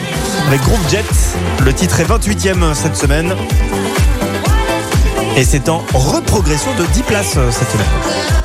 avec 0.46 0.60
Groove 0.62 0.84
Jets. 0.90 1.04
Le 1.64 1.72
titre 1.72 2.00
est 2.00 2.04
28ème 2.04 2.74
cette 2.74 2.96
semaine. 2.96 3.34
Et 5.36 5.44
c'est 5.44 5.68
en 5.68 5.82
reprogression 5.94 6.74
de 6.74 6.84
10 6.84 7.02
places 7.02 7.34
euh, 7.38 7.50
cette 7.50 7.70
semaine. 7.70 8.42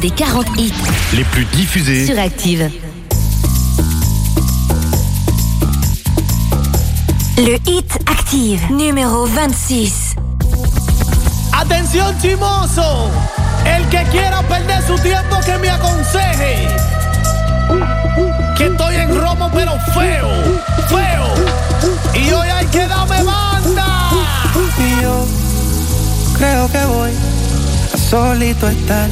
des 0.00 0.10
40 0.10 0.46
hits 0.58 0.72
les 1.14 1.22
plus 1.24 1.44
diffusés 1.52 2.06
sur 2.06 2.18
Active. 2.18 2.70
Le 7.38 7.54
hit 7.70 7.92
Active, 8.06 8.60
numéro 8.72 9.26
26. 9.26 10.14
Atención 11.52 12.06
chimoso, 12.22 13.10
el 13.66 13.84
que 13.90 14.02
quiera 14.10 14.42
perder 14.44 14.82
su 14.86 14.96
tiempo 15.02 15.36
que 15.44 15.58
me 15.58 15.68
aconseje. 15.68 16.68
Que 18.56 18.66
estoy 18.68 18.94
en 18.96 19.20
Roma, 19.20 19.50
pero 19.52 19.72
feo, 19.92 20.30
feo. 20.88 22.24
Y 22.24 22.32
hoy 22.32 22.46
hay 22.48 22.66
que 22.66 22.86
darme 22.88 23.22
banda. 23.22 23.86
Y 24.78 25.02
yo 25.02 25.26
creo 26.38 26.66
que 26.72 26.84
voy 26.86 27.10
a 27.94 27.98
solito 28.10 28.68
estar 28.68 29.08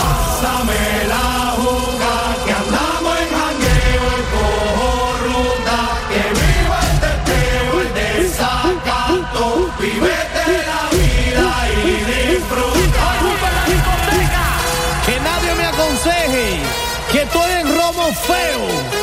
aconseje 16.07 16.61
que 17.13 17.27
tú 17.27 17.43
eres 17.43 17.69
romo 17.77 18.09
feo. 18.15 19.00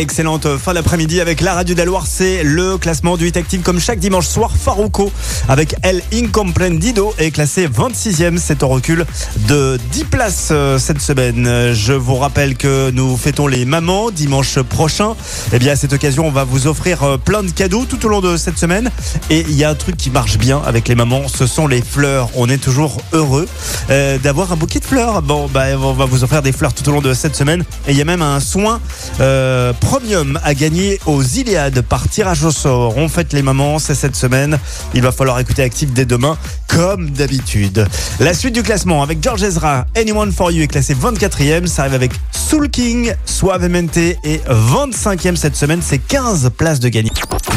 Excellente 0.00 0.46
fin 0.58 0.74
d'après-midi 0.74 1.22
avec 1.22 1.40
la 1.40 1.54
radio 1.54 1.74
de 1.74 1.86
C'est 2.04 2.42
le 2.42 2.76
classement 2.76 3.16
du 3.16 3.28
Hit 3.28 3.38
team 3.48 3.62
comme 3.62 3.80
chaque 3.80 3.98
dimanche 3.98 4.26
soir. 4.26 4.50
Farouco 4.54 5.10
avec 5.48 5.74
El 5.82 6.02
Incomprendido 6.12 7.14
est 7.18 7.30
classé 7.30 7.66
26e. 7.66 8.36
C'est 8.36 8.62
en 8.62 8.68
recul 8.68 9.06
de 9.48 9.78
10 9.92 10.04
places 10.04 10.48
euh, 10.50 10.78
cette 10.78 11.00
semaine. 11.00 11.72
Je 11.72 11.94
vous 11.94 12.16
rappelle 12.16 12.56
que 12.58 12.90
nous 12.90 13.16
fêtons 13.16 13.46
les 13.46 13.64
mamans 13.64 14.10
dimanche 14.10 14.58
prochain. 14.60 15.12
Et 15.50 15.54
eh 15.54 15.58
bien 15.58 15.72
à 15.72 15.76
cette 15.76 15.94
occasion, 15.94 16.26
on 16.26 16.30
va 16.32 16.44
vous 16.44 16.66
offrir 16.66 17.02
euh, 17.02 17.16
plein 17.16 17.42
de 17.42 17.50
cadeaux 17.50 17.86
tout 17.88 18.04
au 18.04 18.10
long 18.10 18.20
de 18.20 18.36
cette 18.36 18.58
semaine. 18.58 18.90
Et 19.30 19.46
il 19.48 19.54
y 19.54 19.64
a 19.64 19.70
un 19.70 19.74
truc 19.74 19.96
qui 19.96 20.10
marche 20.10 20.36
bien 20.36 20.60
avec 20.66 20.88
les 20.88 20.94
mamans, 20.94 21.22
ce 21.28 21.46
sont 21.46 21.66
les 21.66 21.80
fleurs. 21.80 22.28
On 22.34 22.50
est 22.50 22.62
toujours 22.62 22.98
heureux 23.14 23.48
euh, 23.88 24.18
d'avoir 24.18 24.52
un 24.52 24.56
bouquet 24.56 24.78
de 24.80 24.84
fleurs. 24.84 25.22
Bon, 25.22 25.48
bah, 25.50 25.64
on 25.80 25.94
va 25.94 26.04
vous 26.04 26.22
offrir 26.22 26.42
des 26.42 26.52
fleurs 26.52 26.74
tout 26.74 26.86
au 26.90 26.92
long 26.92 27.00
de 27.00 27.14
cette 27.14 27.34
semaine. 27.34 27.64
Et 27.88 27.92
il 27.92 27.96
y 27.96 28.02
a 28.02 28.06
même 28.06 28.20
un 28.22 28.40
soin 28.40 28.80
euh, 29.20 29.72
premium 29.72 30.38
à 30.42 30.54
gagner 30.54 30.98
aux 31.06 31.22
Iliades 31.22 31.80
par 31.82 32.08
tirage 32.08 32.44
au 32.44 32.50
sort. 32.50 32.96
On 32.96 33.08
fête 33.08 33.32
les 33.32 33.42
mamans, 33.42 33.78
c'est 33.78 33.94
cette 33.94 34.16
semaine. 34.16 34.58
Il 34.94 35.02
va 35.02 35.12
falloir 35.12 35.38
écouter 35.40 35.62
Active 35.62 35.92
dès 35.92 36.04
demain, 36.04 36.36
comme 36.68 37.10
d'habitude. 37.10 37.86
La 38.20 38.34
suite 38.34 38.54
du 38.54 38.62
classement 38.62 39.02
avec 39.02 39.22
George 39.22 39.42
Ezra, 39.42 39.86
Anyone 39.96 40.32
for 40.32 40.50
You 40.52 40.62
est 40.62 40.66
classé 40.66 40.94
24e. 40.94 41.66
Ça 41.66 41.82
arrive 41.82 41.94
avec 41.94 42.12
Soul 42.30 42.68
King, 42.68 43.14
Suavemente 43.24 43.96
et 43.96 44.40
25e 44.48 45.36
cette 45.36 45.56
semaine. 45.56 45.80
C'est 45.82 45.98
15 45.98 46.50
places 46.56 46.80
de 46.80 46.88
gagner. 46.88 47.10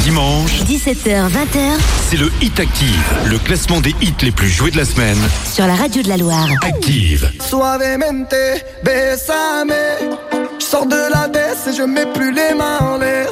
Dimanche, 0.04 0.52
17h-20h, 0.70 1.78
c'est 2.10 2.18
le 2.18 2.32
Hit 2.42 2.60
Active, 2.60 2.96
le 3.26 3.38
classement 3.38 3.82
des 3.82 3.94
hits 4.02 4.14
les 4.22 4.32
plus 4.32 4.50
joués 4.50 4.72
de 4.72 4.78
la 4.78 4.86
semaine. 4.86 5.18
Sur 5.52 5.68
la 5.68 5.76
radio 5.76 6.02
de 6.04 6.08
la 6.08 6.18
Loire. 6.18 6.48
Active. 6.62 7.30
Suavemente, 7.42 8.34
e 8.34 8.62
besame 8.84 10.39
sors 10.72 10.86
de 10.86 11.02
la 11.12 11.28
baisse 11.28 11.66
et 11.68 11.74
je 11.74 11.82
mets 11.82 12.06
plus 12.06 12.32
les 12.32 12.54
mains 12.54 12.78
en 12.92 12.98
l'air. 13.00 13.28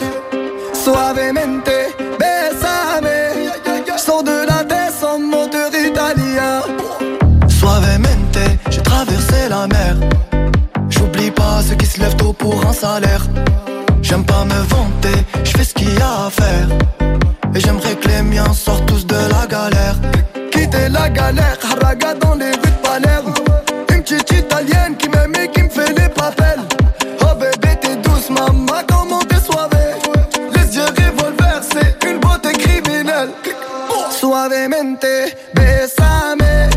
Suavemente, 0.74 1.78
besame. 2.20 3.18
Je 3.88 4.02
sors 4.06 4.24
de 4.24 4.38
la 4.50 4.64
baisse 4.64 5.04
en 5.04 5.20
moteur 5.20 5.70
italien. 5.70 6.56
Suavemente, 7.60 8.42
j'ai 8.72 8.82
traversé 8.82 9.40
la 9.56 9.68
mer. 9.68 9.94
J'oublie 10.90 11.30
pas 11.30 11.62
ceux 11.62 11.76
qui 11.76 11.86
se 11.86 12.00
lèvent 12.00 12.16
tôt 12.16 12.34
pour 12.34 12.56
un 12.66 12.74
salaire. 12.74 13.22
J'aime 14.02 14.26
pas 14.26 14.44
me 14.44 14.60
vanter, 14.74 15.20
je 15.44 15.52
fais 15.52 15.64
ce 15.64 15.76
qu'il 15.76 15.94
y 15.94 16.02
a 16.02 16.26
à 16.28 16.30
faire. 16.32 16.68
Et 17.54 17.60
j'aimerais 17.60 17.96
que 17.98 18.08
les 18.08 18.24
miens 18.24 18.52
sortent 18.52 18.88
tous 18.88 19.06
de 19.06 19.22
la 19.36 19.46
galère. 19.46 19.96
Quitter 20.52 20.90
la 20.90 21.08
galère, 21.10 21.58
haraga 21.72 22.16
dans 22.16 22.34
les 22.34 22.50
rues 22.52 22.74
de 22.78 22.88
Palerme. 22.88 23.34
Une 23.94 24.02
petite 24.02 24.32
italienne 24.32 24.96
qui 24.98 25.08
m'aime 25.10 25.34
et 25.40 25.48
qui 25.50 25.62
me 25.62 25.70
fait 25.70 25.94
les 26.00 26.10
papels. 26.10 26.67
Maman, 28.40 28.82
comment 28.88 29.20
t'es 29.28 29.40
suave. 29.40 29.70
Les 30.56 30.76
yeux 30.76 30.84
revolver, 30.84 31.62
c'est 31.62 32.10
une 32.10 32.20
beauté 32.20 32.52
criminelle. 32.54 33.32
Suavemente, 34.12 35.08
besame. 35.56 36.77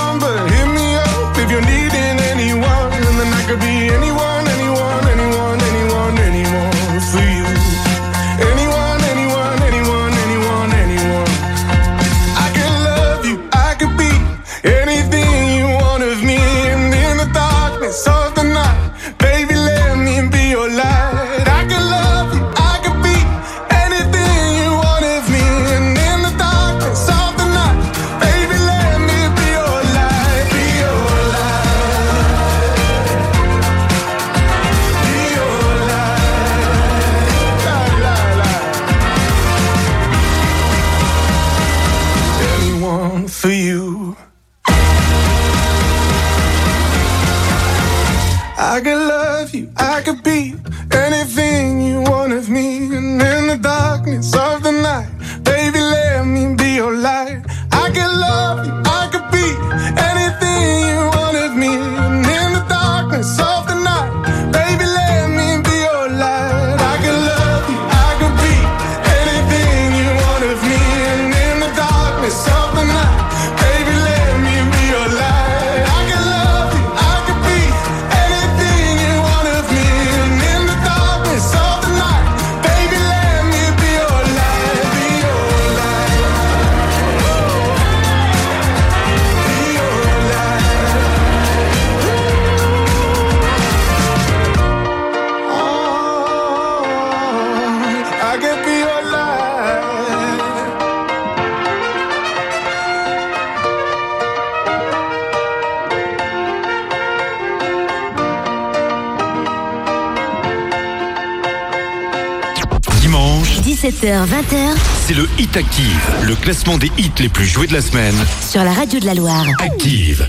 h 114.07 114.25
20h. 114.25 114.75
C'est 115.05 115.13
le 115.13 115.27
Hit 115.37 115.55
Active, 115.57 116.15
le 116.27 116.35
classement 116.35 116.77
des 116.79 116.89
hits 116.97 117.11
les 117.19 117.29
plus 117.29 117.45
joués 117.45 117.67
de 117.67 117.73
la 117.73 117.81
semaine. 117.83 118.15
Sur 118.47 118.63
la 118.63 118.71
radio 118.73 118.99
de 118.99 119.05
la 119.05 119.13
Loire. 119.13 119.45
Active. 119.63 120.27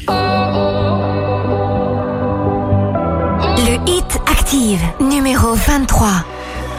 Le 3.56 3.90
Hit 3.90 4.04
Active, 4.30 4.80
numéro 5.00 5.54
23. 5.54 6.08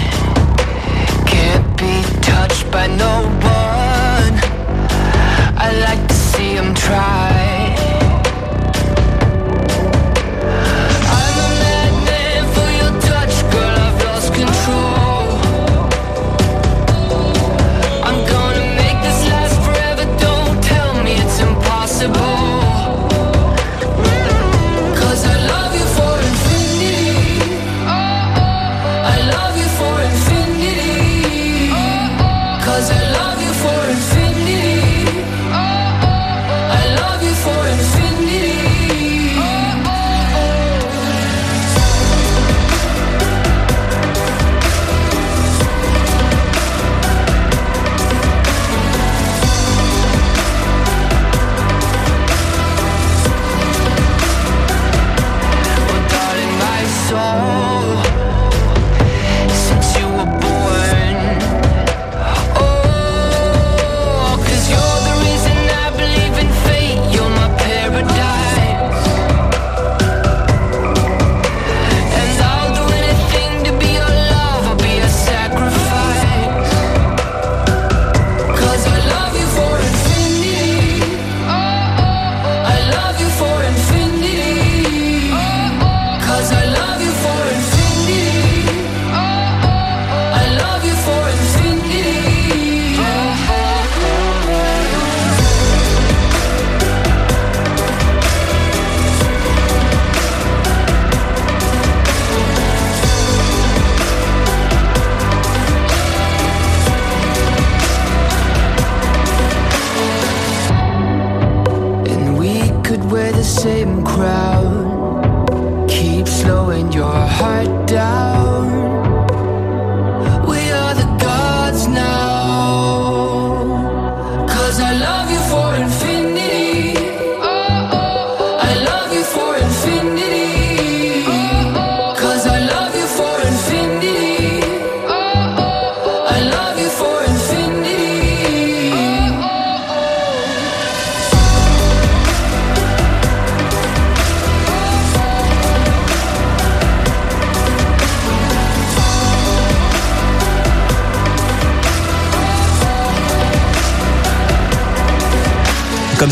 Can't 1.26 1.78
be 1.78 2.04
touched 2.22 2.70
by 2.72 2.88
no 2.88 3.22
one. 3.42 4.40
I 5.58 5.74
like 5.88 6.06
to 6.10 6.14
see 6.14 6.56
him 6.58 6.74
try. 6.74 7.69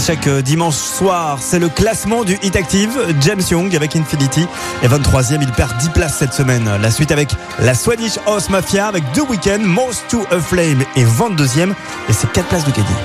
chaque 0.07 0.27
euh, 0.27 0.41
dimanche 0.41 0.75
soir. 0.77 1.37
C'est 1.41 1.59
le 1.59 1.67
classement 1.67 2.23
du 2.23 2.39
Hit 2.41 2.55
Active. 2.55 2.97
James 3.19 3.41
Young 3.51 3.75
avec 3.75 3.93
Infinity 3.93 4.47
est 4.81 4.87
23e. 4.87 5.39
Il 5.41 5.51
perd 5.51 5.77
10 5.79 5.89
places 5.89 6.17
cette 6.17 6.33
semaine. 6.33 6.63
La 6.81 6.91
suite 6.91 7.11
avec 7.11 7.29
la 7.59 7.73
Swedish 7.75 8.17
House 8.25 8.49
Mafia 8.49 8.87
avec 8.87 9.03
deux 9.13 9.23
week-ends, 9.23 9.59
Most 9.63 10.05
to 10.07 10.21
a 10.31 10.39
Flame 10.39 10.81
est 10.95 11.03
22e 11.03 11.71
et 12.07 12.13
c'est 12.13 12.31
4 12.31 12.47
places 12.47 12.63
de 12.65 12.71
gagner. 12.71 12.95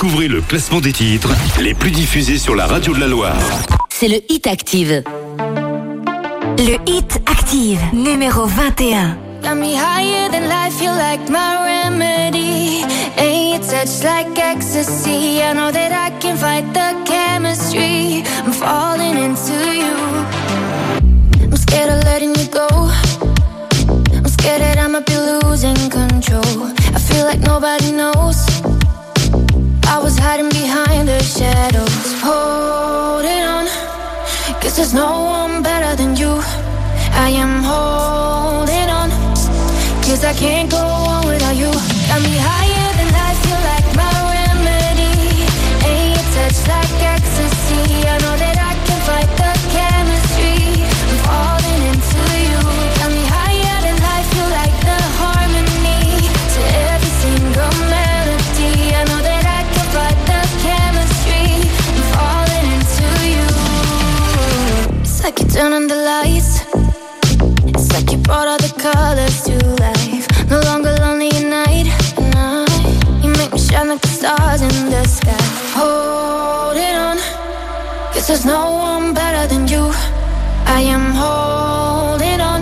Découvrez 0.00 0.28
le 0.28 0.40
classement 0.40 0.80
des 0.80 0.92
titres 0.92 1.32
les 1.60 1.74
plus 1.74 1.90
diffusés 1.90 2.38
sur 2.38 2.54
la 2.54 2.66
radio 2.66 2.94
de 2.94 3.00
la 3.00 3.08
Loire. 3.08 3.34
C'est 3.88 4.06
le 4.06 4.20
Hit 4.28 4.46
Active. 4.46 5.02
Le 6.56 6.76
Hit 6.88 7.18
Active, 7.28 7.80
numéro 7.92 8.44
21. 8.44 9.18
Got 9.42 9.56
me 9.56 9.74
higher 9.74 10.28
than 10.30 10.48
life, 10.48 10.80
you 10.80 10.90
like 10.90 11.28
my 11.28 11.56
remedy. 11.64 12.84
Ain't 13.18 13.66
like 14.04 14.38
ecstasy. 14.38 15.40
I 15.42 15.52
know 15.54 15.72
that 15.72 15.90
I 15.90 16.16
can 16.20 16.36
fight 16.36 16.72
the 16.72 16.94
chemistry. 17.04 18.22
I'm 18.46 18.52
falling 18.52 19.18
into 19.18 19.56
you. 19.74 19.96
I'm 21.42 21.56
scared 21.56 21.90
of 21.90 22.04
letting 22.04 22.36
you 22.36 22.46
go. 22.46 22.68
I'm 24.14 24.28
scared 24.28 24.62
that 24.62 24.78
I'm 24.78 24.92
might 24.92 25.06
be 25.06 25.16
losing 25.42 25.90
control. 25.90 26.68
I 26.94 27.00
feel 27.00 27.24
like 27.24 27.40
nobody 27.40 27.90
knows. 27.90 28.47
shadows 31.28 32.08
holding 32.24 33.42
on 33.56 33.66
Cause 34.60 34.76
there's 34.76 34.94
no 34.94 35.24
one 35.28 35.62
better 35.62 35.94
than 35.94 36.16
you 36.16 36.40
I 37.12 37.28
am 37.44 37.62
holding 37.62 38.88
on 39.00 39.10
Cause 40.06 40.24
I 40.24 40.32
can't 40.32 40.70
go 40.70 40.78
on 40.78 41.26
without 41.26 41.54
you 41.54 41.70
Got 42.08 42.22
me 42.24 42.34
higher 42.40 42.90
than 42.98 43.10
life, 43.20 43.40
you 43.44 43.58
like 43.72 43.88
my 44.00 44.14
remedy 44.38 45.44
Ain't 45.84 46.16
your 46.16 46.26
touch 46.32 46.58
like 46.72 46.96
ecstasy 47.12 48.08
I 48.08 48.16
know 48.24 48.34
that 48.40 48.57
Turn 65.58 65.72
on 65.72 65.88
the 65.88 65.96
lights. 66.12 66.52
It's 67.66 67.90
like 67.92 68.12
you 68.12 68.18
brought 68.18 68.46
all 68.46 68.58
the 68.58 68.72
colors 68.78 69.42
to 69.46 69.54
life. 69.84 70.24
No 70.48 70.60
longer 70.60 70.94
lonely 71.04 71.30
at 71.30 71.46
night. 71.62 71.86
night. 72.30 72.84
You 73.24 73.30
make 73.32 73.50
me 73.52 73.58
shine 73.58 73.88
like 73.88 74.00
the 74.00 74.06
stars 74.06 74.62
in 74.62 74.70
the 74.94 75.02
sky. 75.08 75.34
Holding 75.76 76.94
on. 77.06 77.16
Cause 78.14 78.28
there's 78.28 78.46
no 78.46 78.70
one 78.70 79.14
better 79.14 79.48
than 79.52 79.66
you. 79.66 79.82
I 80.64 80.80
am 80.96 81.06
holding 81.22 82.40
on. 82.40 82.60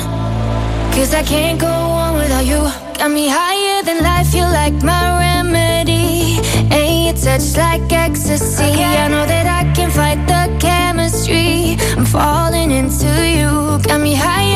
Cause 0.97 1.13
I 1.13 1.23
can't 1.23 1.61
go 1.61 1.69
on 2.03 2.15
without 2.15 2.47
you. 2.47 2.63
Got 2.97 3.11
me 3.11 3.29
higher 3.29 3.83
than 3.83 4.03
life. 4.03 4.35
You're 4.35 4.49
like 4.61 4.73
my 4.83 5.05
remedy. 5.21 6.41
Ain't 6.73 7.15
your 7.21 7.25
touch 7.27 7.59
like 7.59 7.93
ecstasy. 7.93 8.65
Okay. 8.73 8.97
I 9.05 9.09
know 9.09 9.27
that 9.27 9.45
I 9.59 9.71
can 9.75 9.91
fight 9.91 10.21
the 10.27 10.41
chaos 10.65 10.86
chemistry. 11.07 11.77
I'm 11.97 12.05
falling 12.05 12.71
into 12.71 13.07
you. 13.37 13.79
Got 13.87 14.01
me 14.01 14.15
high. 14.15 14.56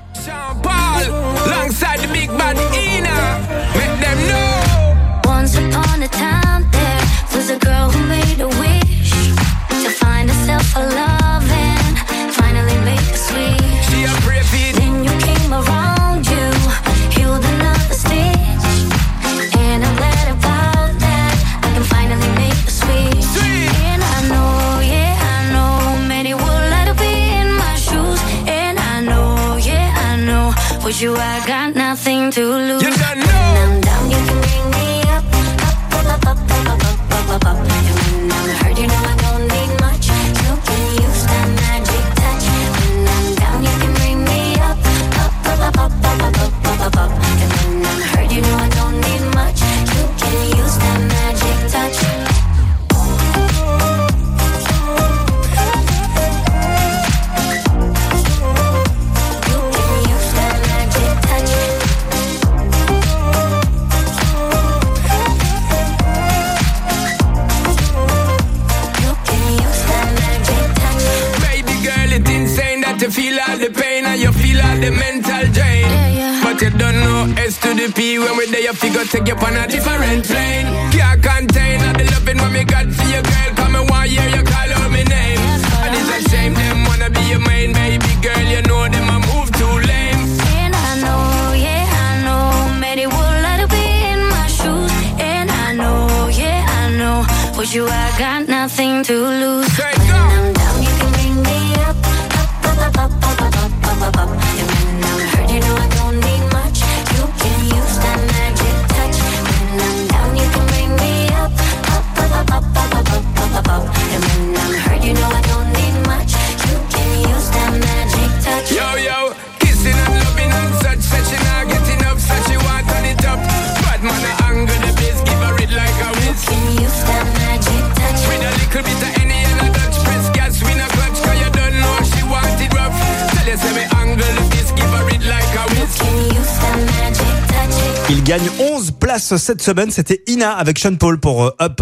gagne 138.31 138.49
11 138.61 138.91
places 138.91 139.35
cette 139.43 139.61
semaine. 139.61 139.91
C'était 139.91 140.21
Ina 140.25 140.51
avec 140.53 140.79
Sean 140.79 140.95
Paul 140.95 141.19
pour 141.19 141.43
euh, 141.43 141.49
Up. 141.61 141.81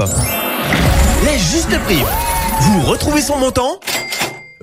Les 1.24 1.38
juste 1.38 1.80
prix. 1.84 2.02
Vous 2.62 2.82
retrouvez 2.88 3.22
son 3.22 3.38
montant 3.38 3.80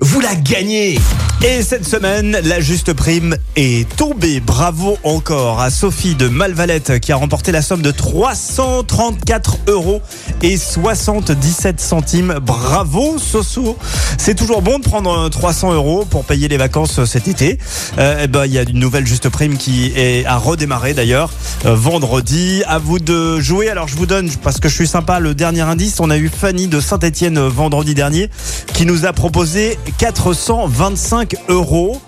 Vous 0.01 0.19
la 0.19 0.35
gagnez 0.35 0.99
et 1.43 1.61
cette 1.61 1.87
semaine, 1.87 2.39
la 2.45 2.59
juste 2.59 2.93
prime 2.93 3.35
est 3.55 3.87
tombée. 3.95 4.39
Bravo 4.39 4.97
encore 5.03 5.61
à 5.61 5.69
Sophie 5.69 6.15
de 6.15 6.27
Malvalette 6.27 6.97
qui 6.99 7.11
a 7.11 7.15
remporté 7.15 7.51
la 7.51 7.61
somme 7.61 7.83
de 7.83 7.91
334 7.91 9.59
euros 9.67 10.01
et 10.41 10.57
77 10.57 11.79
centimes. 11.79 12.39
Bravo 12.41 13.19
Soso. 13.19 13.77
C'est 14.17 14.33
toujours 14.33 14.63
bon 14.63 14.79
de 14.79 14.83
prendre 14.83 15.29
300 15.29 15.73
euros 15.75 16.05
pour 16.09 16.25
payer 16.25 16.47
les 16.47 16.57
vacances 16.57 17.05
cet 17.05 17.27
été. 17.27 17.59
Euh, 17.99 18.21
et 18.21 18.23
eh 18.23 18.27
ben, 18.27 18.45
il 18.47 18.53
y 18.53 18.57
a 18.57 18.63
une 18.63 18.79
nouvelle 18.79 19.05
juste 19.05 19.29
prime 19.29 19.57
qui 19.57 19.93
est 19.95 20.25
à 20.25 20.37
redémarrer 20.37 20.95
d'ailleurs 20.95 21.29
euh, 21.67 21.75
vendredi. 21.75 22.63
À 22.67 22.79
vous 22.79 22.97
de 22.97 23.39
jouer. 23.39 23.69
Alors 23.69 23.87
je 23.87 23.95
vous 23.95 24.07
donne 24.07 24.31
parce 24.41 24.59
que 24.59 24.67
je 24.69 24.73
suis 24.73 24.87
sympa 24.87 25.19
le 25.19 25.35
dernier 25.35 25.61
indice. 25.61 25.97
On 25.99 26.09
a 26.09 26.17
eu 26.17 26.29
Fanny 26.35 26.67
de 26.67 26.79
Saint-Étienne 26.79 27.39
vendredi 27.39 27.93
dernier 27.93 28.31
qui 28.73 28.87
nous 28.87 29.05
a 29.05 29.13
proposé 29.13 29.77
425 29.99 31.26
euros, 31.49 31.99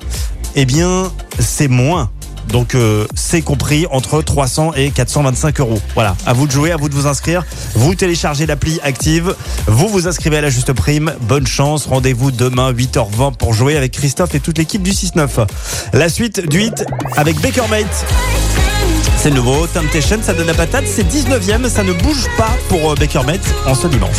eh 0.56 0.66
bien, 0.66 1.12
c'est 1.40 1.68
moins. 1.68 2.10
Donc 2.48 2.74
euh, 2.74 3.06
c'est 3.14 3.44
compris 3.44 3.86
entre 3.92 4.24
300 4.24 4.74
et 4.76 4.90
425 4.90 5.60
euros. 5.60 5.80
Voilà, 5.94 6.16
à 6.26 6.34
vous 6.34 6.48
de 6.48 6.52
jouer, 6.52 6.72
à 6.72 6.78
vous 6.78 6.90
de 6.90 6.96
vous 6.96 7.06
inscrire. 7.06 7.44
Vous 7.76 7.94
téléchargez 7.94 8.48
l'appli 8.48 8.80
active, 8.84 9.36
vous 9.68 9.88
vous 9.88 10.08
inscrivez 10.08 10.38
à 10.38 10.42
la 10.42 10.50
juste 10.50 10.74
prime. 10.74 11.14
Bonne 11.22 11.46
chance, 11.46 11.86
rendez-vous 11.86 12.32
demain 12.32 12.74
8h20 12.74 13.36
pour 13.38 13.54
jouer 13.54 13.78
avec 13.78 13.92
Christophe 13.92 14.34
et 14.34 14.40
toute 14.40 14.58
l'équipe 14.58 14.82
du 14.82 14.92
6-9. 14.92 15.48
La 15.94 16.10
suite 16.10 16.48
du 16.50 16.58
8 16.58 16.86
avec 17.18 17.40
Baker 17.40 17.64
Mate. 17.70 18.06
C'est 19.18 19.32
nouveau, 19.32 19.68
Temptation, 19.68 20.18
ça 20.24 20.34
donne 20.34 20.48
la 20.48 20.54
patate, 20.54 20.86
c'est 20.88 21.08
19 21.08 21.48
e 21.66 21.70
ça 21.70 21.84
ne 21.84 21.92
bouge 21.92 22.26
pas 22.38 22.52
pour 22.70 22.92
euh, 22.92 22.96
Baker 22.96 23.22
Mate 23.28 23.46
en 23.68 23.76
ce 23.76 23.86
dimanche 23.88 24.16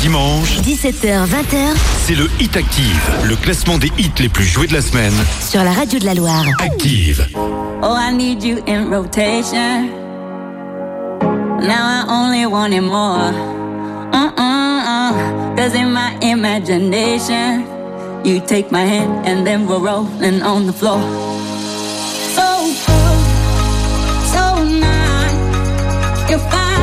dimanche, 0.00 0.60
17h-20h, 0.62 1.74
c'est 2.04 2.14
le 2.14 2.28
Hit 2.40 2.56
Active, 2.56 3.10
le 3.24 3.36
classement 3.36 3.76
des 3.78 3.90
hits 3.98 4.10
les 4.18 4.28
plus 4.28 4.44
joués 4.44 4.66
de 4.66 4.72
la 4.72 4.80
semaine. 4.82 5.12
Sur 5.46 5.62
la 5.62 5.72
radio 5.72 5.98
de 5.98 6.06
la 6.06 6.14
Loire. 6.14 6.44
Active. 6.60 7.28
Oh, 7.34 7.94
I 7.96 8.10
need 8.12 8.42
you 8.42 8.62
in 8.66 8.90
rotation. 8.90 9.88
Now 11.60 11.84
I 11.84 12.04
only 12.08 12.46
want 12.46 12.72
it 12.72 12.80
more. 12.82 13.32
Mm 14.12 14.32
-mm 14.36 15.56
Cause 15.56 15.76
in 15.76 15.92
my 15.92 16.12
imagination, 16.22 17.64
you 18.24 18.40
take 18.40 18.66
my 18.70 18.84
hand 18.86 19.26
and 19.26 19.44
then 19.44 19.66
we're 19.66 19.78
rolling 19.80 20.42
on 20.42 20.66
the 20.66 20.72
floor. 20.72 21.00
So 22.34 22.42
cool, 22.86 23.18
so 24.34 24.64
nice. 24.64 26.32
If 26.32 26.40
fine. 26.50 26.79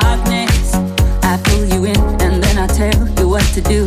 darkness. 0.00 0.74
I 1.22 1.40
pull 1.44 1.64
you 1.66 1.84
in 1.86 1.98
and 2.22 2.42
then 2.42 2.58
I 2.58 2.66
tell 2.66 3.08
you 3.18 3.28
what 3.28 3.44
to 3.54 3.60
do. 3.62 3.86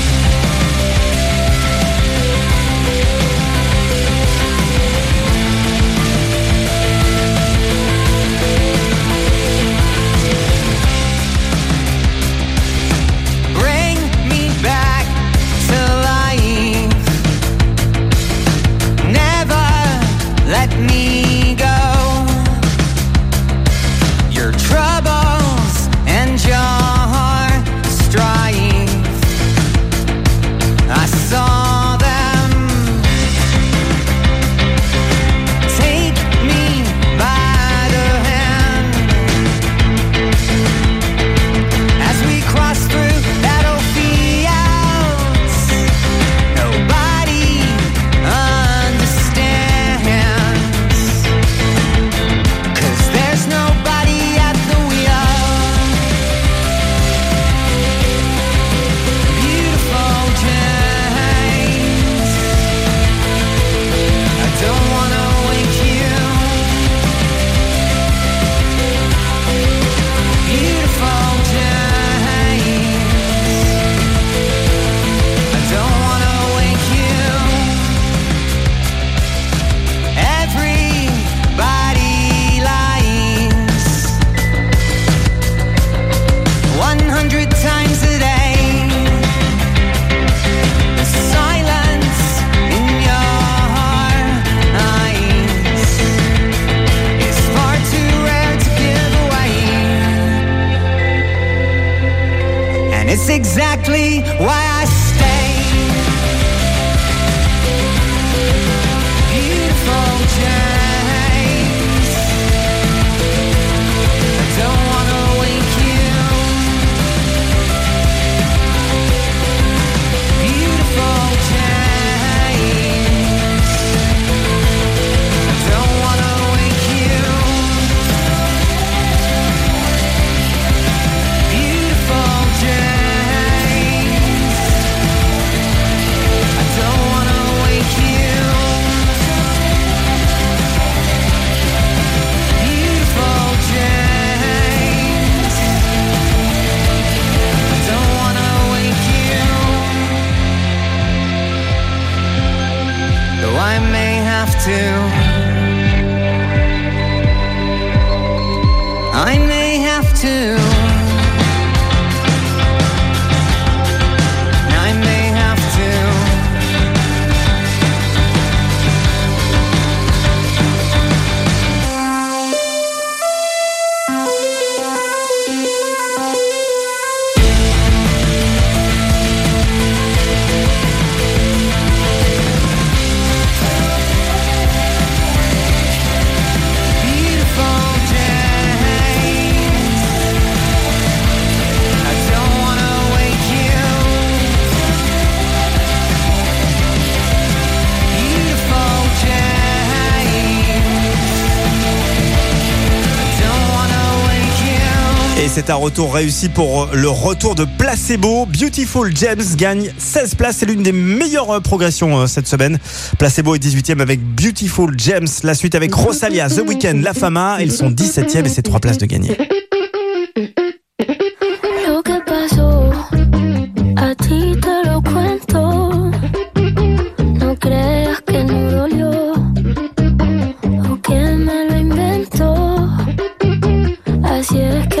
retour 205.81 206.13
réussi 206.13 206.47
pour 206.47 206.89
le 206.93 207.09
retour 207.09 207.55
de 207.55 207.65
Placebo. 207.77 208.45
Beautiful 208.45 209.11
James 209.15 209.39
gagne 209.57 209.91
16 209.97 210.35
places. 210.35 210.57
C'est 210.59 210.65
l'une 210.67 210.83
des 210.83 210.91
meilleures 210.91 211.59
progressions 211.63 212.19
euh, 212.21 212.27
cette 212.27 212.47
semaine. 212.47 212.77
Placebo 213.17 213.55
est 213.55 213.57
18e 213.63 213.99
avec 213.99 214.21
Beautiful 214.21 214.93
James. 214.97 215.27
La 215.43 215.55
suite 215.55 215.73
avec 215.75 215.91
Rosalia, 215.93 216.49
The 216.49 216.59
Weeknd, 216.67 217.01
La 217.03 217.13
Fama. 217.15 217.57
Ils 217.61 217.71
sont 217.71 217.89
17e 217.89 218.45
et 218.45 218.49
c'est 218.49 218.61
3 218.61 218.79
places 218.79 218.99
de 218.99 219.05
gagner. 219.07 219.35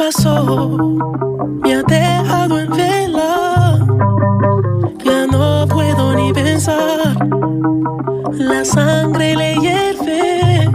pasó 0.00 0.70
me 1.62 1.74
ha 1.74 1.82
dejado 1.82 2.58
en 2.58 2.70
vela. 2.70 3.78
Ya 5.04 5.26
no 5.26 5.66
puedo 5.68 6.14
ni 6.14 6.32
pensar. 6.32 7.14
La 8.32 8.64
sangre 8.64 9.36
le 9.36 9.56
hierve. 9.56 10.70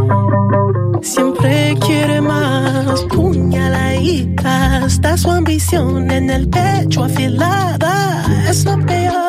Siempre 1.02 1.76
quiere 1.86 2.22
más. 2.22 3.06
y 4.00 4.38
Está 4.86 5.18
su 5.18 5.32
ambición 5.32 6.12
en 6.12 6.30
el 6.30 6.48
pecho 6.48 7.04
afilada. 7.06 8.22
Es 8.48 8.64
lo 8.64 8.78
peor. 8.86 9.25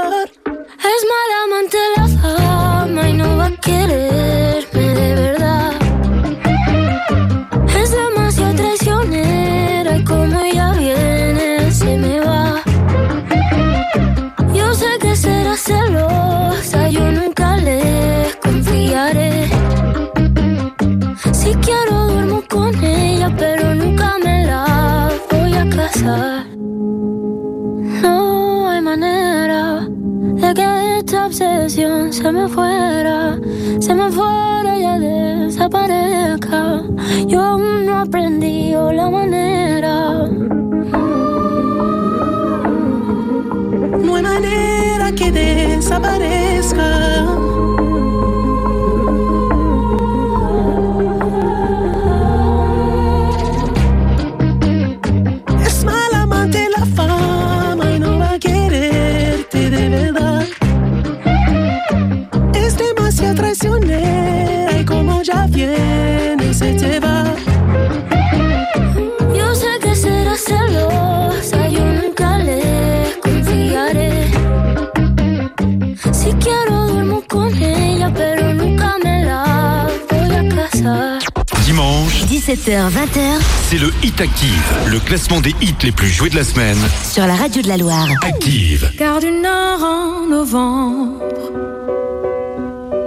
classement 85.06 85.40
des 85.40 85.54
hits 85.62 85.76
les 85.84 85.92
plus 85.92 86.08
joués 86.08 86.30
de 86.30 86.36
la 86.36 86.42
semaine. 86.42 86.76
Sur 87.04 87.26
la 87.28 87.34
radio 87.34 87.62
de 87.62 87.68
la 87.68 87.76
Loire. 87.76 88.08
Active. 88.22 88.90
Car 88.98 89.20
du 89.20 89.30
Nord 89.30 89.82
en 89.82 90.26
novembre, 90.28 91.22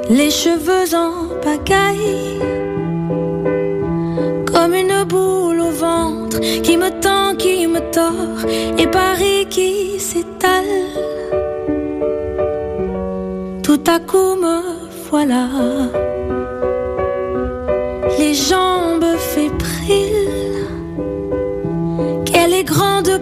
les 0.10 0.32
cheveux 0.32 0.96
en 0.96 1.28
pagaille, 1.44 2.40
comme 4.46 4.74
une 4.74 5.04
boule 5.08 5.60
au 5.60 5.72
ventre 5.72 6.40
qui 6.40 6.78
me 6.78 6.90
tend, 7.02 7.36
qui 7.38 7.68
me 7.68 7.80
tord, 7.92 8.50
et 8.78 8.88
Paris 8.88 9.46
qui 9.50 10.00
s'étale. 10.00 10.64
Tout 13.62 13.82
à 13.86 14.00
coup 14.00 14.36
me 14.38 14.62
voilà 15.12 15.48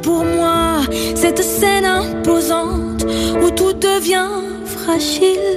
pour 0.07 0.23
moi 0.23 0.83
cette 1.15 1.43
scène 1.43 1.83
imposante 1.83 3.03
où 3.43 3.49
tout 3.49 3.73
devient 3.73 4.33
fragile. 4.65 5.56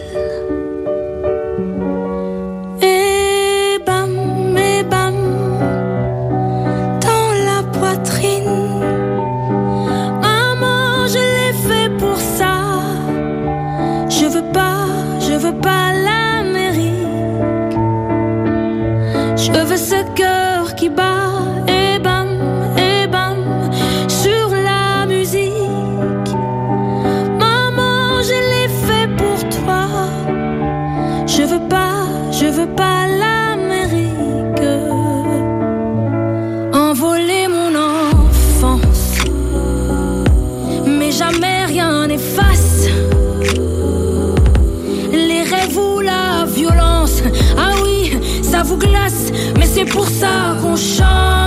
c'est 49.81 49.87
pour 49.87 50.07
ça 50.07 50.57
qu'on 50.61 50.77
chante. 50.77 51.40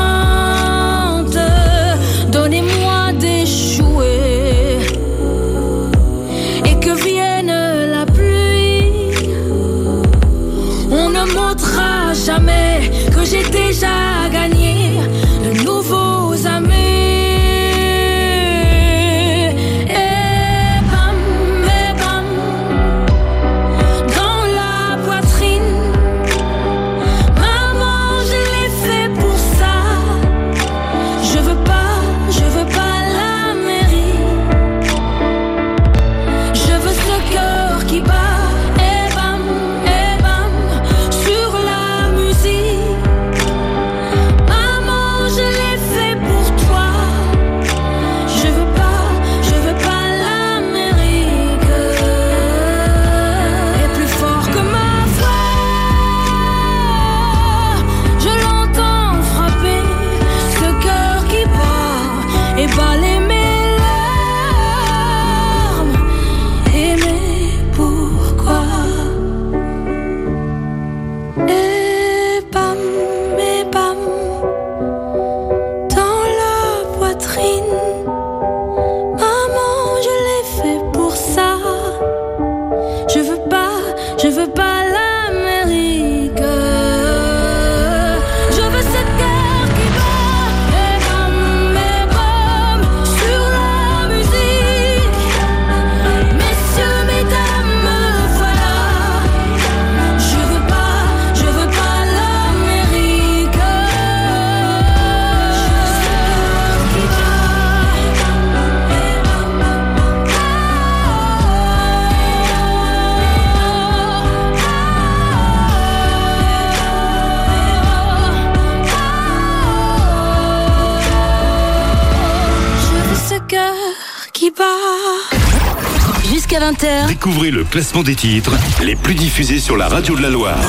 classement 127.74 128.04
des 128.04 128.14
titres 128.16 128.52
les 128.84 128.96
plus 128.96 129.16
diffusés 129.16 129.58
sur 129.60 129.76
la 129.78 129.88
radio 129.88 130.16
de 130.16 130.22
la 130.22 130.30
Loire. 130.30 130.60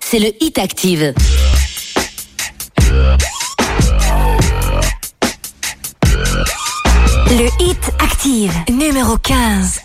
C'est 0.00 0.20
le 0.20 0.28
Hit 0.40 0.58
Active. 0.60 1.12
Le 7.30 7.46
Hit 7.58 7.80
Active, 7.98 8.52
numéro 8.70 9.16
15. 9.18 9.80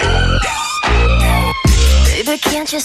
Baby, 0.00 2.32
can't 2.40 2.72
you 2.72 2.80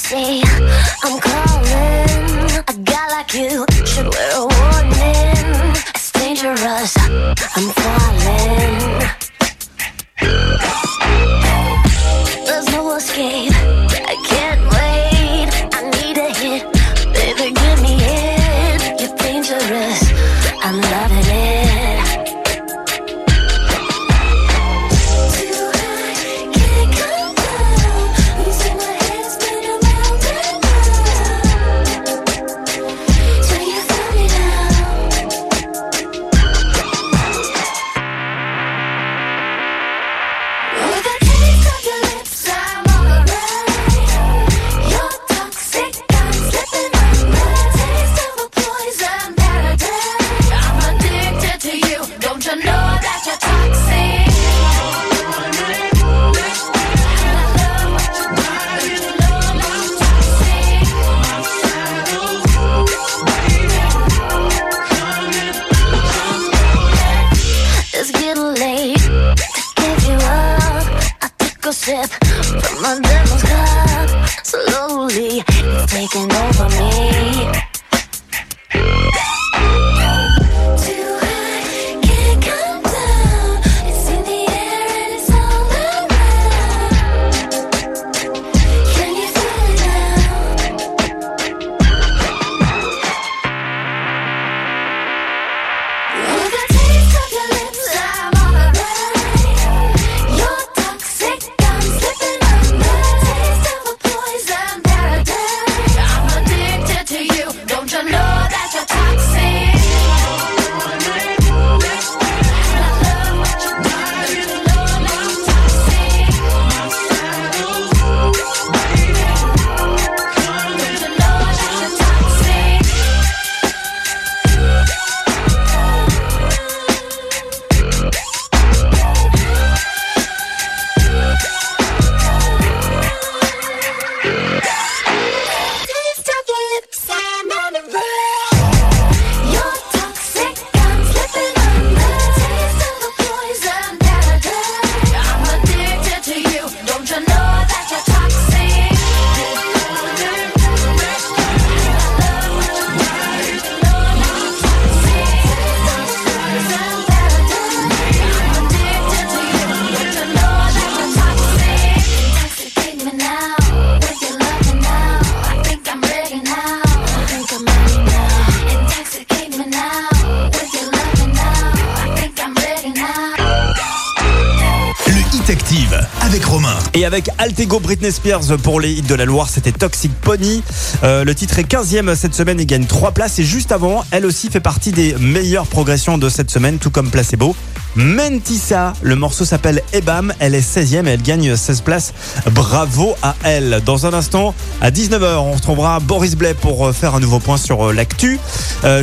Go 177.61 177.79
Britney 177.79 178.11
Spears 178.11 178.41
pour 178.61 178.81
les 178.81 178.91
hits 178.91 179.01
de 179.03 179.15
la 179.15 179.23
Loire, 179.23 179.47
c'était 179.49 179.71
Toxic 179.71 180.13
Pony. 180.21 180.61
Euh, 181.03 181.23
le 181.23 181.33
titre 181.33 181.59
est 181.59 181.63
15e 181.63 182.13
cette 182.15 182.33
semaine 182.35 182.59
et 182.59 182.65
gagne 182.65 182.85
3 182.85 183.11
places. 183.11 183.39
Et 183.39 183.43
juste 183.45 183.71
avant, 183.71 184.03
elle 184.11 184.25
aussi 184.25 184.49
fait 184.49 184.59
partie 184.59 184.91
des 184.91 185.13
meilleures 185.15 185.67
progressions 185.67 186.17
de 186.17 186.27
cette 186.27 186.51
semaine, 186.51 186.77
tout 186.77 186.89
comme 186.89 187.09
Placebo. 187.09 187.55
Mentissa, 187.95 188.93
le 189.01 189.15
morceau 189.15 189.45
s'appelle 189.45 189.81
Ebam, 189.93 190.33
elle 190.39 190.55
est 190.55 190.61
16e 190.67 191.05
et 191.07 191.11
elle 191.11 191.21
gagne 191.21 191.55
16 191.55 191.81
places. 191.81 192.13
Bravo 192.51 193.15
à 193.21 193.35
elle. 193.43 193.81
Dans 193.85 194.07
un 194.07 194.13
instant, 194.13 194.53
à 194.81 194.91
19h, 194.91 195.37
on 195.37 195.51
retrouvera 195.53 195.99
Boris 196.01 196.35
Blais 196.35 196.55
pour 196.55 196.87
euh, 196.87 196.91
faire 196.91 197.15
un 197.15 197.19
nouveau 197.21 197.39
point 197.39 197.57
sur 197.57 197.87
euh, 197.87 197.93
l'actu. 197.93 198.39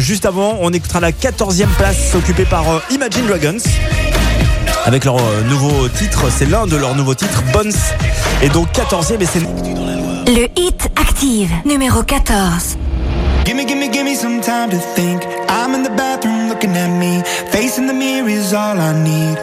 juste 0.00 0.26
avant, 0.26 0.58
on 0.60 0.70
écoutera 0.72 1.00
la 1.00 1.12
14e 1.12 1.66
place 1.78 2.14
occupée 2.14 2.44
par 2.44 2.64
Imagine 2.90 3.26
Dragons 3.26 3.56
avec 4.84 5.04
leur 5.04 5.16
euh, 5.16 5.42
nouveau 5.48 5.88
titre. 5.88 6.24
C'est 6.30 6.46
l'un 6.46 6.66
de 6.66 6.76
leurs 6.76 6.94
nouveaux 6.96 7.14
titres, 7.14 7.42
Bones. 7.52 7.72
Et 8.42 8.48
donc 8.48 8.68
14e 8.72 9.20
et 9.20 9.26
c'est. 9.26 9.40
Le 9.40 10.46
hit 10.56 10.88
active, 10.96 11.50
numéro 11.64 12.02
14. 12.02 12.76
Gimme, 13.44 13.64
gimme, 13.66 13.90
gimme 13.92 14.14
some 14.14 14.40
time 14.40 14.70
to 14.70 14.76
think. 14.94 15.22
I'm 15.48 15.74
in 15.74 15.82
the 15.82 15.90
bathroom 15.96 16.48
looking 16.48 16.76
at 16.76 16.88
me. 16.88 17.22
Facing 17.50 17.86
the 17.86 17.94
mirror 17.94 18.28
is 18.28 18.52
all 18.52 18.78
I 18.78 18.92
need. 18.92 19.36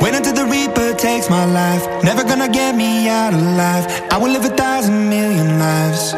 Wait 0.00 0.14
until 0.14 0.32
the 0.34 0.44
Reaper 0.50 0.94
takes 0.96 1.28
my 1.28 1.44
life. 1.46 1.86
Never 2.02 2.24
gonna 2.24 2.48
get 2.48 2.74
me 2.74 3.08
out 3.08 3.34
of 3.34 3.42
life 3.42 4.02
I 4.10 4.16
will 4.18 4.30
live 4.32 4.44
a 4.44 4.54
thousand 4.56 5.08
million 5.10 5.58
lives. 5.58 6.14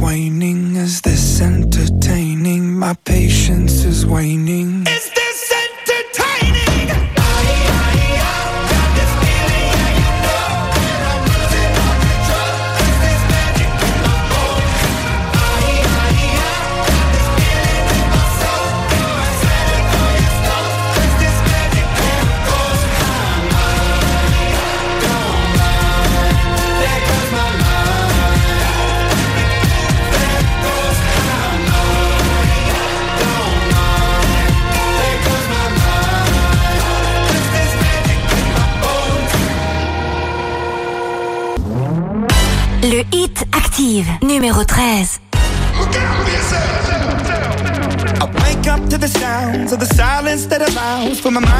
waning? 0.00 0.76
Is 0.76 1.00
this 1.02 1.40
entertaining? 1.40 2.74
My 2.78 2.94
patience 3.04 3.84
is 3.84 4.04
waning. 4.06 4.59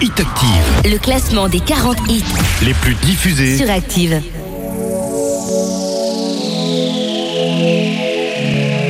Hit 0.00 0.10
Active. 0.20 0.82
Le 0.92 0.98
classement 0.98 1.48
des 1.48 1.60
40 1.60 1.96
hits 2.08 2.24
les 2.64 2.74
plus 2.74 2.94
diffusés 2.96 3.56
sur 3.56 3.70
Active. 3.70 4.20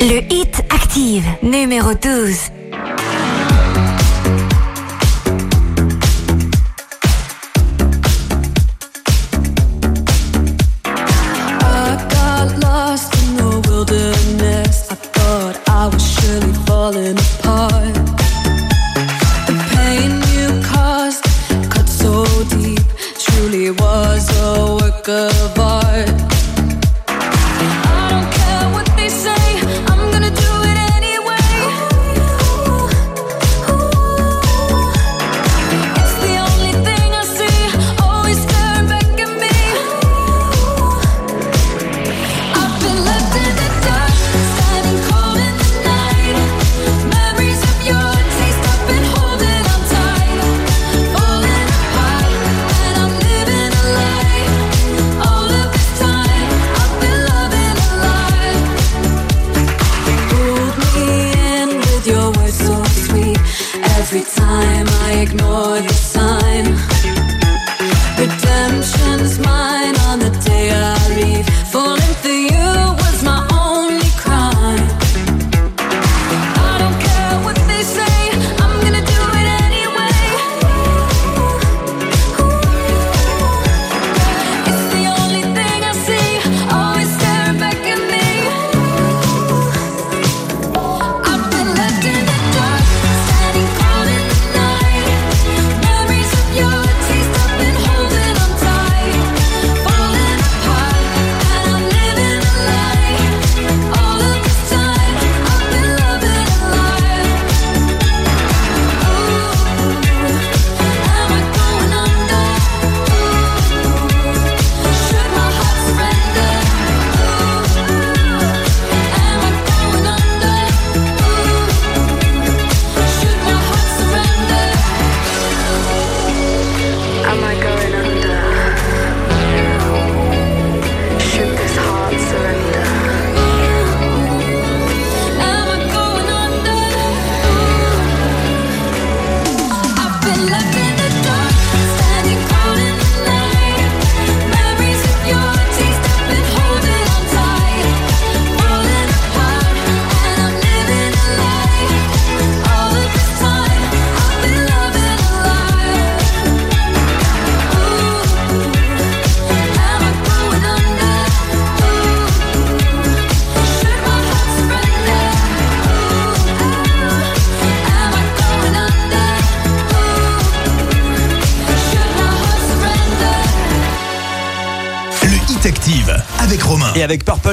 Le 0.00 0.22
Hit 0.32 0.60
Active, 0.70 1.22
numéro 1.42 1.92
12. 1.94 2.32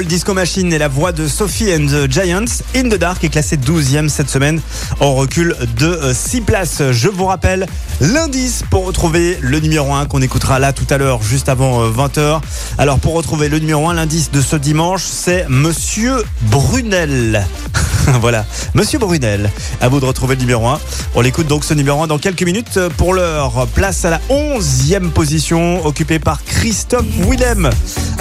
Disco 0.06 0.34
Machine 0.34 0.74
et 0.74 0.78
la 0.78 0.88
voix 0.88 1.12
de 1.12 1.28
Sophie 1.28 1.74
and 1.76 1.86
the 1.88 2.10
Giants. 2.10 2.64
In 2.76 2.90
the 2.90 2.96
Dark 2.98 3.24
est 3.24 3.30
classé 3.30 3.58
12e 3.58 4.08
cette 4.08 4.30
semaine 4.30 4.60
en 5.00 5.14
recul 5.14 5.56
de 5.78 6.00
6 6.14 6.38
euh, 6.38 6.42
places. 6.46 6.82
Je 6.92 7.08
vous 7.08 7.26
rappelle 7.26 7.68
l'indice 8.00 8.64
pour 8.70 8.86
retrouver 8.86 9.38
le 9.42 9.60
numéro 9.60 9.94
1 9.94 10.06
qu'on 10.06 10.22
écoutera 10.22 10.60
là 10.60 10.74
tout 10.74 10.86
à 10.90 10.98
l'heure 10.98 11.22
juste 11.22 11.50
avant 11.50 11.88
20h. 11.90 12.10
Euh, 12.20 12.38
Alors 12.78 13.00
pour 13.00 13.14
retrouver 13.14 13.50
le 13.50 13.60
numéro 13.60 13.88
1, 13.90 13.94
l'indice 13.96 14.32
de 14.32 14.42
ce 14.42 14.56
dimanche, 14.56 15.04
c'est 15.06 15.46
Monsieur 15.50 16.24
Brunel. 16.44 17.46
voilà, 18.22 18.46
Monsieur 18.74 18.98
Brunel. 19.00 19.52
À 19.82 19.88
vous 19.90 20.00
de 20.00 20.06
retrouver 20.06 20.36
le 20.36 20.42
numéro 20.42 20.68
1. 20.68 20.80
On 21.16 21.22
l'écoute 21.22 21.48
donc 21.48 21.64
ce 21.64 21.74
numéro 21.74 22.02
1 22.04 22.08
dans 22.08 22.18
quelques 22.18 22.44
minutes. 22.44 22.78
Euh, 22.78 22.90
pour 22.98 23.14
l'heure, 23.14 23.68
place 23.76 24.04
à 24.06 24.10
la 24.10 24.22
11e 24.30 25.10
position 25.10 25.86
occupée 25.86 26.20
par 26.20 26.44
Christophe 26.44 27.06
Willem 27.30 27.70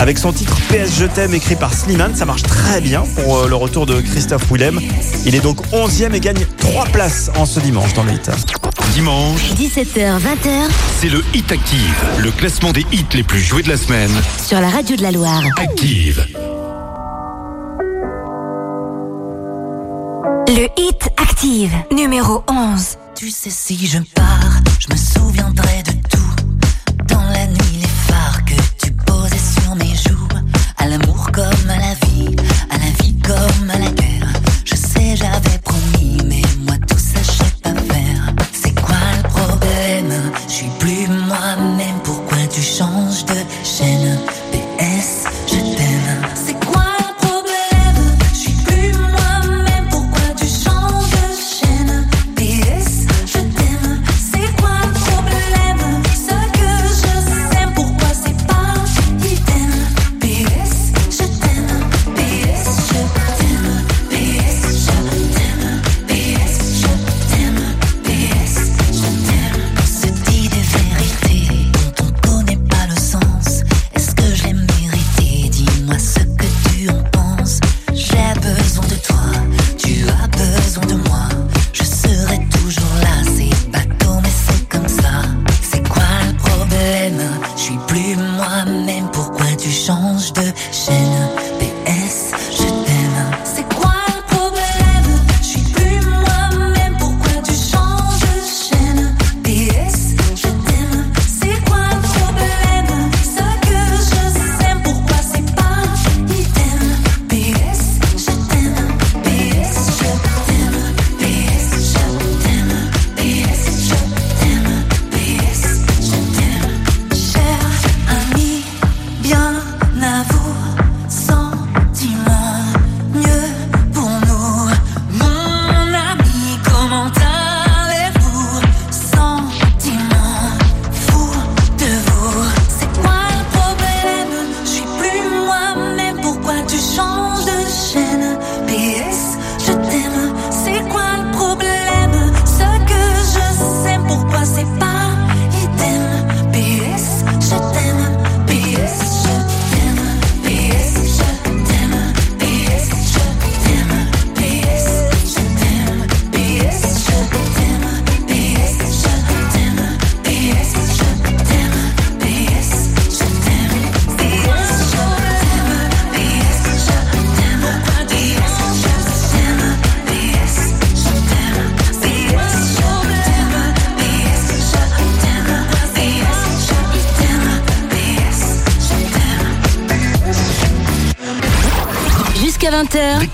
avec 0.01 0.17
son 0.19 0.33
titre 0.33 0.57
PS 0.71 0.99
Je 0.99 1.05
t'aime 1.05 1.35
écrit 1.35 1.57
par 1.57 1.73
Slimane. 1.75 2.17
Ça 2.17 2.25
marche 2.25 2.43
très 2.43 2.81
bien 2.81 3.05
pour 3.17 3.37
euh, 3.39 3.49
le 3.49 3.55
retour 3.55 3.85
de 3.87 4.01
Christophe 4.01 4.51
Willem. 4.51 4.81
Il 5.27 5.35
est 5.35 5.41
donc 5.41 5.59
11e 5.73 6.15
et 6.15 6.21
gagne 6.21 6.45
3 6.59 6.87
places 6.87 7.31
en 7.37 7.45
ce 7.45 7.61
dimanche 7.61 7.93
dans 7.95 8.03
le 8.03 8.13
Hit. 8.13 8.31
Dimanche, 8.95 9.43
17h-20h, 9.59 10.69
c'est 10.99 11.11
le 11.11 11.23
Hit 11.35 11.53
Active, 11.53 12.05
le 12.19 12.31
classement 12.33 12.73
des 12.73 12.85
hits 12.93 13.05
les 13.15 13.23
plus 13.23 13.41
joués 13.41 13.63
de 13.63 13.69
la 13.69 13.77
semaine. 13.77 14.11
Sur 14.43 14.61
la 14.61 14.69
radio 14.71 14.97
de 14.97 15.03
la 15.03 15.11
Loire. 15.13 15.43
Active. 15.59 16.27
Le 20.49 20.65
Hit 20.79 21.09
Active, 21.19 21.73
numéro 21.95 22.43
11. 22.49 22.81
Tu 23.15 23.31
sais 23.31 23.51
si 23.51 23.87
je 23.87 23.99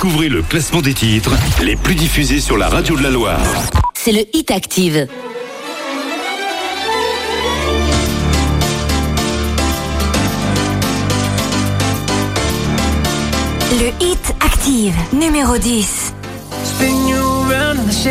Découvrez 0.07 0.29
le 0.29 0.43
classement 0.45 0.83
des 0.83 0.95
titres 0.95 1.33
les 1.65 1.75
plus 1.75 1.97
diffusés 1.97 2.39
sur 2.39 2.57
la 2.57 2.69
radio 2.69 2.97
de 2.97 3.03
la 3.03 3.11
Loire. 3.11 3.41
C'est 3.95 4.13
le 4.13 4.21
Hit 4.35 4.53
Active. 4.53 5.09
Le 13.73 13.87
Hit 14.01 14.35
Active, 14.45 14.95
numéro 15.13 15.59
10. 15.59 16.15
Spin 16.63 17.09
you 17.09 17.51
around 17.51 17.79
the 17.79 18.09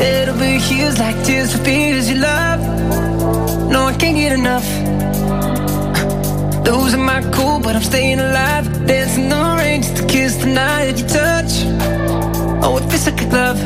It'll 0.00 0.34
be 0.38 0.58
like 0.98 1.22
tears 1.22 1.54
you 2.08 2.16
love. 2.16 2.62
No, 3.70 3.86
I 3.88 3.94
can't 3.94 4.16
get 4.16 4.32
enough. 4.32 4.66
Losing 6.70 7.04
my 7.04 7.20
cool, 7.30 7.60
but 7.60 7.76
I'm 7.76 7.82
staying 7.82 8.20
alive. 8.20 8.64
Dancing 8.86 9.28
the 9.28 9.54
rain 9.58 9.82
just 9.82 9.96
to 9.98 10.06
kiss 10.06 10.36
the 10.36 10.46
night 10.46 10.86
that 10.94 11.44
touch. 11.44 11.52
Oh, 12.64 12.78
it 12.78 12.88
feels 12.88 13.06
like 13.06 13.20
a 13.20 13.28
glove. 13.28 13.58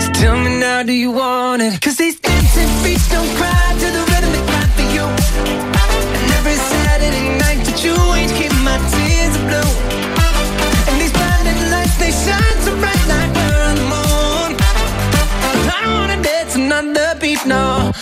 So 0.00 0.08
tell 0.12 0.36
me 0.38 0.58
now, 0.58 0.82
do 0.82 0.94
you 0.94 1.10
want 1.10 1.60
it? 1.60 1.78
Cause 1.82 1.96
these 1.96 2.18
dancing 2.18 2.68
feet 2.82 3.00
don't 3.10 3.28
cry. 3.36 3.57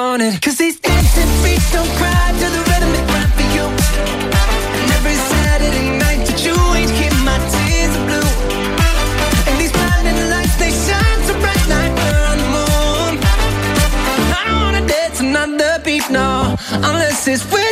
This 17.24 17.42
is 17.42 17.52
where 17.52 17.67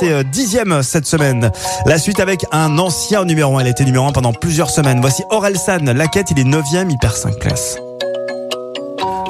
C'est 0.00 0.10
euh, 0.10 0.22
dixième 0.24 0.72
euh, 0.72 0.82
cette 0.82 1.06
semaine. 1.06 1.50
La 1.86 1.98
suite 1.98 2.18
avec 2.18 2.44
un 2.52 2.78
ancien 2.78 3.24
numéro 3.24 3.56
1. 3.58 3.60
Elle 3.60 3.68
était 3.68 3.84
numéro 3.84 4.06
1 4.08 4.12
pendant 4.12 4.32
plusieurs 4.32 4.70
semaines. 4.70 4.98
Voici 5.00 5.22
San, 5.56 5.88
La 5.92 6.08
quête, 6.08 6.30
il 6.32 6.38
est 6.40 6.44
neuvième, 6.44 6.90
il 6.90 6.98
perd 6.98 7.14
5 7.14 7.38
classes. 7.38 7.78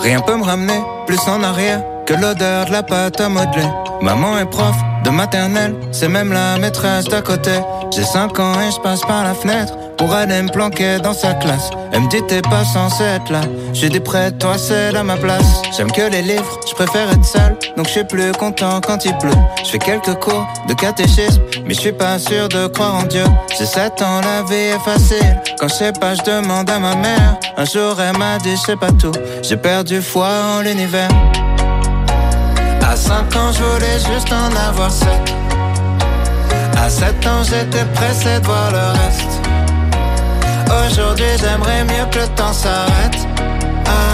Rien 0.00 0.20
peut 0.20 0.36
me 0.36 0.42
ramener 0.44 0.78
plus 1.06 1.18
en 1.26 1.42
arrière 1.42 1.82
que 2.06 2.14
l'odeur 2.14 2.64
de 2.66 2.72
la 2.72 2.82
pâte 2.82 3.20
à 3.20 3.28
modeler. 3.28 3.66
Maman 4.00 4.38
est 4.38 4.46
prof 4.48 4.74
de 5.04 5.10
maternelle, 5.10 5.74
c'est 5.92 6.08
même 6.08 6.32
la 6.32 6.56
maîtresse 6.58 7.04
d'à 7.06 7.20
côté. 7.20 7.52
J'ai 7.94 8.04
5 8.04 8.38
ans 8.38 8.54
et 8.66 8.70
je 8.72 8.80
passe 8.80 9.00
par 9.02 9.22
la 9.24 9.34
fenêtre 9.34 9.74
pour 9.98 10.12
aller 10.14 10.40
me 10.42 10.50
planquer 10.50 10.98
dans 10.98 11.14
sa 11.14 11.34
classe. 11.34 11.70
Elle 11.92 12.00
me 12.00 12.08
dit 12.08 12.22
t'es 12.26 12.42
pas 12.42 12.64
censé 12.64 13.04
être 13.04 13.30
là, 13.30 13.40
j'ai 13.72 13.88
des 13.88 14.00
prêts, 14.00 14.32
toi 14.32 14.56
c'est 14.58 14.96
à 14.96 15.02
ma 15.02 15.16
place. 15.16 15.62
J'aime 15.76 15.92
que 15.92 16.02
les 16.10 16.22
livres 16.22 16.58
je 16.76 16.84
préfère 16.84 17.08
être 17.12 17.24
seul, 17.24 17.56
donc 17.76 17.86
je 17.86 17.92
suis 17.92 18.04
plus 18.04 18.32
content 18.32 18.80
quand 18.80 19.04
il 19.04 19.16
pleut. 19.18 19.30
Je 19.64 19.70
fais 19.70 19.78
quelques 19.78 20.14
cours 20.14 20.44
de 20.66 20.74
catéchisme, 20.74 21.40
mais 21.66 21.74
je 21.74 21.80
suis 21.80 21.92
pas 21.92 22.18
sûr 22.18 22.48
de 22.48 22.66
croire 22.66 22.96
en 22.96 23.02
Dieu. 23.04 23.22
J'ai 23.56 23.64
7 23.66 24.02
ans, 24.02 24.20
la 24.20 24.42
vie 24.42 24.72
est 24.72 24.78
facile. 24.84 25.40
Quand 25.60 25.68
je 25.68 25.74
sais 25.74 25.92
pas, 25.92 26.14
je 26.16 26.22
demande 26.22 26.68
à 26.68 26.78
ma 26.80 26.96
mère. 26.96 27.36
Un 27.56 27.64
jour, 27.64 27.96
elle 28.00 28.16
m'a 28.18 28.38
dit, 28.38 28.56
c'est 28.56 28.76
pas 28.78 28.90
tout. 28.90 29.12
J'ai 29.42 29.56
perdu 29.56 30.02
foi 30.02 30.26
en 30.58 30.62
l'univers. 30.62 31.08
À 32.84 32.96
5 32.96 33.36
ans, 33.36 33.52
je 33.52 33.62
voulais 33.62 33.98
juste 34.12 34.32
en 34.32 34.68
avoir 34.68 34.90
7. 34.90 35.06
À 36.82 36.90
7 36.90 37.26
ans, 37.26 37.42
j'étais 37.44 37.84
pressé 37.94 38.40
de 38.40 38.46
voir 38.46 38.72
le 38.72 38.78
reste. 38.98 39.40
Aujourd'hui, 40.92 41.26
j'aimerais 41.40 41.84
mieux 41.84 42.04
que 42.10 42.18
le 42.18 42.28
temps 42.28 42.52
s'arrête. 42.52 43.16
Ah 43.86 44.13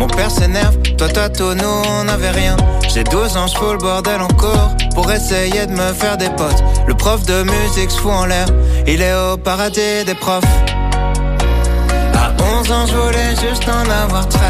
mon 0.00 0.06
père 0.06 0.30
s'énerve, 0.30 0.78
toi 0.96 1.10
toi, 1.28 1.54
nous 1.54 1.68
on 2.02 2.08
avait 2.08 2.30
rien. 2.30 2.56
J'ai 2.88 3.04
12 3.04 3.36
ans, 3.36 3.46
je 3.46 3.60
le 3.72 3.76
bordel 3.76 4.22
encore 4.22 4.70
pour 4.94 5.12
essayer 5.12 5.66
de 5.66 5.72
me 5.72 5.92
faire 5.92 6.16
des 6.16 6.30
potes. 6.30 6.64
Le 6.86 6.94
prof 6.94 7.22
de 7.26 7.42
musique 7.42 7.90
se 7.90 7.98
fout 7.98 8.10
en 8.10 8.24
l'air, 8.24 8.46
il 8.86 9.02
est 9.02 9.12
au 9.12 9.36
paradis 9.36 10.02
des 10.06 10.14
profs. 10.14 10.42
À 12.14 12.32
11 12.60 12.72
ans, 12.72 12.86
je 12.86 12.96
voulais 12.96 13.36
juste 13.46 13.66
en 13.68 13.90
avoir 14.04 14.26
13. 14.26 14.40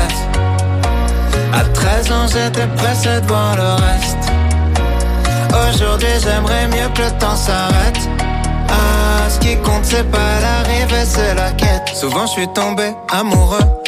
À 1.53 1.65
13 1.65 2.13
ans, 2.13 2.27
j'étais 2.29 2.69
pressé 2.77 3.21
de 3.21 3.27
voir 3.27 3.57
le 3.57 3.73
reste. 3.87 4.33
Aujourd'hui, 5.75 6.15
j'aimerais 6.23 6.69
mieux 6.69 6.89
que 6.95 7.03
le 7.03 7.11
temps 7.19 7.35
s'arrête. 7.35 7.99
Ah, 8.69 9.29
ce 9.29 9.41
qui 9.41 9.57
compte, 9.57 9.83
c'est 9.83 10.09
pas 10.13 10.41
l'arrivée, 10.43 11.05
c'est 11.05 11.35
la 11.35 11.51
quête. 11.51 11.91
Souvent, 11.93 12.27
je 12.27 12.33
suis 12.35 12.53
tombé 12.53 12.93
amoureux 13.13 13.67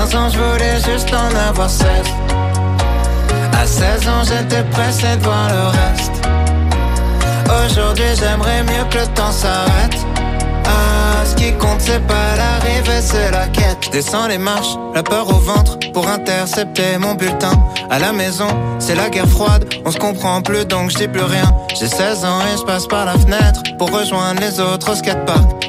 15 0.00 0.14
ans, 0.14 0.28
je 0.28 0.38
voulais 0.38 0.76
juste 0.80 1.10
en 1.14 1.48
avoir 1.48 1.70
16. 1.70 1.86
À 3.58 3.66
16 3.66 4.08
ans, 4.08 4.22
j'étais 4.24 4.62
pressé 4.64 5.16
de 5.16 5.22
voir 5.24 5.48
le 5.48 5.68
reste. 5.68 6.26
Aujourd'hui, 7.72 8.04
j'aimerais 8.18 8.62
mieux 8.64 8.84
que 8.90 8.98
le 8.98 9.06
temps 9.14 9.30
s'arrête. 9.32 9.96
Ah, 10.66 11.24
ce 11.24 11.34
qui 11.34 11.50
compte, 11.54 11.80
c'est 11.80 12.06
pas 12.06 12.36
l'arrivée, 12.36 13.00
c'est 13.00 13.30
la 13.30 13.46
quête. 13.46 13.88
Descends 13.90 14.26
les 14.28 14.36
marches, 14.36 14.76
la 14.94 15.02
peur 15.02 15.30
au 15.30 15.38
ventre 15.38 15.78
pour 15.94 16.06
intercepter 16.08 16.98
mon 16.98 17.14
bulletin. 17.14 17.52
À 17.88 17.98
la 17.98 18.12
maison, 18.12 18.48
c'est 18.78 18.96
la 18.96 19.08
guerre 19.08 19.28
froide, 19.28 19.64
on 19.86 19.90
se 19.90 19.98
comprend 19.98 20.42
plus 20.42 20.66
donc 20.66 20.90
je 20.90 20.96
dis 20.96 21.08
plus 21.08 21.22
rien. 21.22 21.50
J'ai 21.70 21.88
16 21.88 22.22
ans 22.26 22.40
et 22.52 22.58
je 22.58 22.62
passe 22.64 22.86
par 22.86 23.06
la 23.06 23.12
fenêtre 23.14 23.62
pour 23.78 23.90
rejoindre 23.90 24.42
les 24.42 24.60
autres 24.60 24.92
au 24.92 24.94
skatepark. 24.94 25.64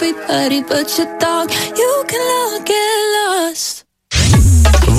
everybody 0.00 0.60
but 0.62 0.94
your 0.98 1.18
dog. 1.18 1.50
You 1.74 2.04
can 2.06 2.24
look 2.52 2.68
at 2.68 2.95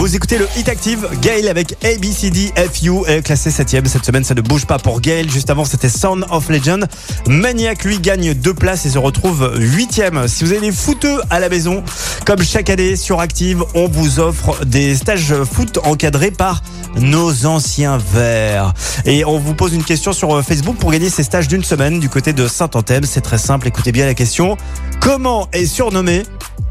Vous 0.08 0.16
écoutez 0.16 0.38
le 0.38 0.48
Hit 0.58 0.70
Active, 0.70 1.06
Gail 1.22 1.50
avec 1.50 1.76
ABCDFU 1.84 2.94
est 3.08 3.22
classé 3.22 3.50
7ème 3.50 3.88
cette 3.88 4.06
semaine, 4.06 4.24
ça 4.24 4.36
ne 4.36 4.40
bouge 4.40 4.66
pas 4.66 4.78
pour 4.80 5.02
Gail. 5.02 5.30
Juste 5.30 5.50
avant, 5.50 5.66
c'était 5.66 5.90
Sound 5.90 6.24
of 6.32 6.48
Legend. 6.50 6.88
Maniac, 7.28 7.84
lui, 7.84 8.00
gagne 8.00 8.34
deux 8.34 8.54
places 8.54 8.86
et 8.86 8.90
se 8.90 8.98
retrouve 8.98 9.52
8 9.58 10.00
e 10.06 10.28
Si 10.28 10.46
vous 10.46 10.54
avez 10.54 10.62
des 10.62 10.72
footeux 10.72 11.20
à 11.30 11.42
la 11.42 11.50
maison, 11.50 11.84
comme 12.26 12.42
chaque 12.42 12.70
année 12.70 12.96
sur 12.96 13.20
Active, 13.20 13.66
on 13.76 13.90
vous 13.90 14.22
offre 14.22 14.64
des 14.64 14.96
stages 14.96 15.36
foot 15.44 15.78
encadrés 15.84 16.32
par 16.32 16.64
nos 16.96 17.46
anciens 17.46 17.98
verts. 18.14 18.74
Et 19.04 19.26
on 19.26 19.38
vous 19.40 19.56
pose 19.56 19.74
une 19.74 19.84
question 19.84 20.14
sur 20.14 20.42
Facebook 20.42 20.78
pour 20.78 20.92
gagner 20.92 21.10
ces 21.10 21.24
stages 21.24 21.50
d'une 21.50 21.66
semaine 21.66 22.00
du 22.00 22.08
côté 22.08 22.32
de 22.32 22.48
Saint-Anthème. 22.48 23.04
C'est 23.04 23.20
très 23.20 23.38
simple, 23.38 23.68
écoutez 23.68 23.92
bien 23.92 24.06
la 24.06 24.14
question. 24.14 24.56
Comment 25.02 25.50
est 25.52 25.66
surnommé 25.66 26.24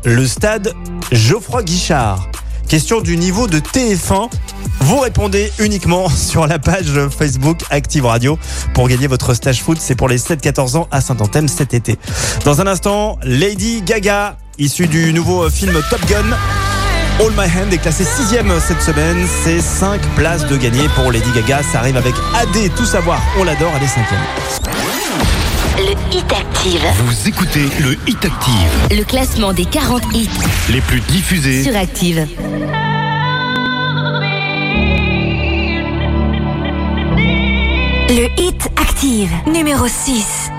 le 0.07 0.27
stade 0.27 0.73
Geoffroy 1.13 1.65
Guichard 1.65 2.31
Question 2.69 3.01
du 3.01 3.17
niveau 3.17 3.47
de 3.47 3.61
TF1. 3.61 4.29
Vous 4.81 4.99
répondez 4.99 5.53
uniquement 5.61 6.09
sur 6.09 6.47
la 6.47 6.59
page 6.59 6.93
Facebook 7.17 7.59
Active 7.71 8.05
Radio 8.07 8.39
pour 8.75 8.89
gagner 8.89 9.07
votre 9.07 9.35
stage 9.35 9.63
foot. 9.63 9.79
C'est 9.81 9.95
pour 9.95 10.09
les 10.09 10.19
7-14 10.19 10.77
ans 10.77 10.89
à 10.91 11.01
Saint-Anthème 11.01 11.49
cet 11.49 11.75
été. 11.75 11.97
Dans 12.45 12.61
un 12.61 12.67
instant, 12.67 13.19
Lady 13.23 13.83
Gaga, 13.83 14.37
issue 14.59 14.89
du 14.89 15.13
nouveau 15.13 15.49
film 15.49 15.79
Top 15.91 16.05
Gun. 16.07 16.25
All 17.21 17.31
My 17.33 17.47
Hand 17.49 17.73
est 17.73 17.79
classé 17.79 18.05
6 18.05 18.35
cette 18.67 18.83
semaine. 18.83 19.25
C'est 19.45 19.61
5 19.61 20.01
places 20.17 20.47
de 20.47 20.57
gagner 20.57 20.89
pour 20.95 21.13
Lady 21.13 21.31
Gaga. 21.35 21.61
Ça 21.73 21.79
arrive 21.79 21.97
avec 21.97 22.15
AD, 22.35 22.75
tout 22.75 22.85
savoir, 22.87 23.21
on 23.39 23.45
l'adore, 23.45 23.73
elle 23.77 23.83
est 23.85 23.87
5 23.87 24.05
le 25.79 25.91
Hit 26.11 26.33
Active. 26.33 26.81
Vous 27.05 27.29
écoutez 27.29 27.69
le 27.81 27.97
Hit 28.07 28.25
Active. 28.25 28.97
Le 28.99 29.03
classement 29.05 29.53
des 29.53 29.67
40 29.67 30.03
hits. 30.15 30.29
Les 30.71 30.81
plus 30.81 31.01
diffusés. 31.03 31.65
Sur 31.65 31.77
Active. 31.77 32.27
Le 38.09 38.41
Hit 38.41 38.69
Active. 38.81 39.29
Numéro 39.53 39.87
6. 39.87 40.51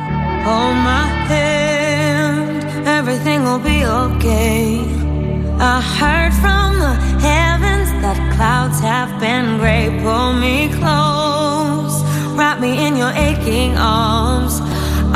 Oh 0.46 0.74
my 0.74 1.06
hand. 1.28 2.64
Everything 2.88 3.42
will 3.42 3.58
be 3.58 3.86
okay. 3.88 4.78
I 5.60 5.82
heard 6.00 6.32
from 6.34 6.78
the 6.78 7.26
heavens 7.26 7.90
that 8.04 8.18
clouds 8.36 8.80
have 8.82 9.20
been 9.20 9.58
gray. 9.58 9.90
Pull 10.04 10.34
me 10.34 10.68
close. 10.78 12.04
Wrap 12.38 12.60
me 12.60 12.86
in 12.88 12.96
your 12.96 13.10
aching 13.16 13.76
arms. 13.78 14.62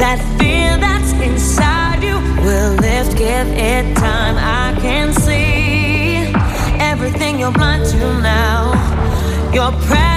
That 0.00 0.18
fear 0.38 0.78
that's 0.78 1.12
inside 1.20 2.02
you 2.02 2.14
will 2.42 2.72
lift, 2.76 3.18
give 3.18 3.46
it 3.48 3.94
time. 3.98 4.34
I 4.38 4.74
can 4.80 5.12
see 5.12 6.32
everything 6.80 7.38
you're 7.38 7.52
blind 7.52 7.84
to 7.90 7.98
now. 8.22 8.72
Your 9.52 9.70
presence. 9.72 10.09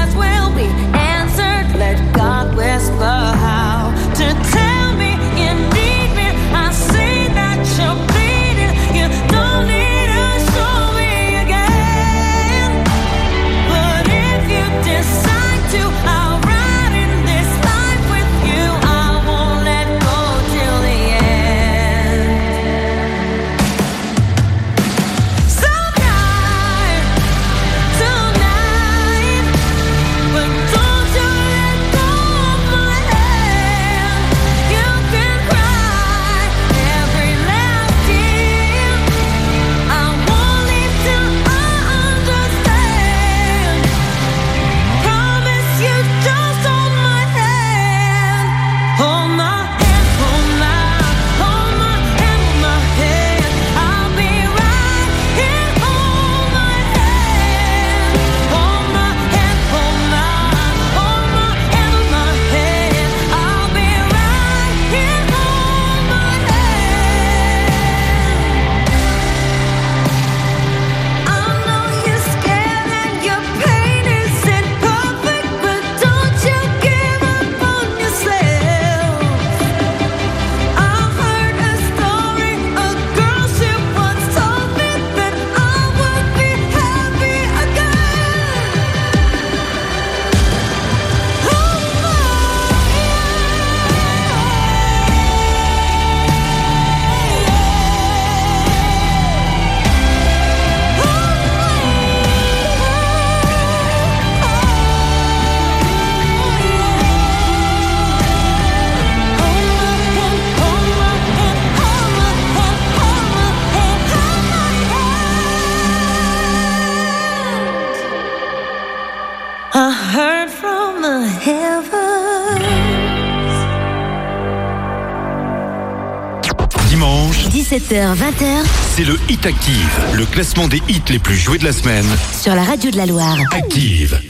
7 127.79 127.91
20h. 128.13 128.61
C'est 128.95 129.03
le 129.03 129.17
Hit 129.29 129.47
Active, 129.47 130.05
le 130.13 130.27
classement 130.27 130.67
des 130.67 130.79
hits 130.89 131.01
les 131.09 131.17
plus 131.17 131.35
joués 131.35 131.57
de 131.57 131.65
la 131.65 131.71
semaine. 131.73 132.05
Sur 132.39 132.53
la 132.53 132.61
radio 132.61 132.91
de 132.91 132.97
la 132.97 133.07
Loire. 133.07 133.35
Active. 133.51 134.21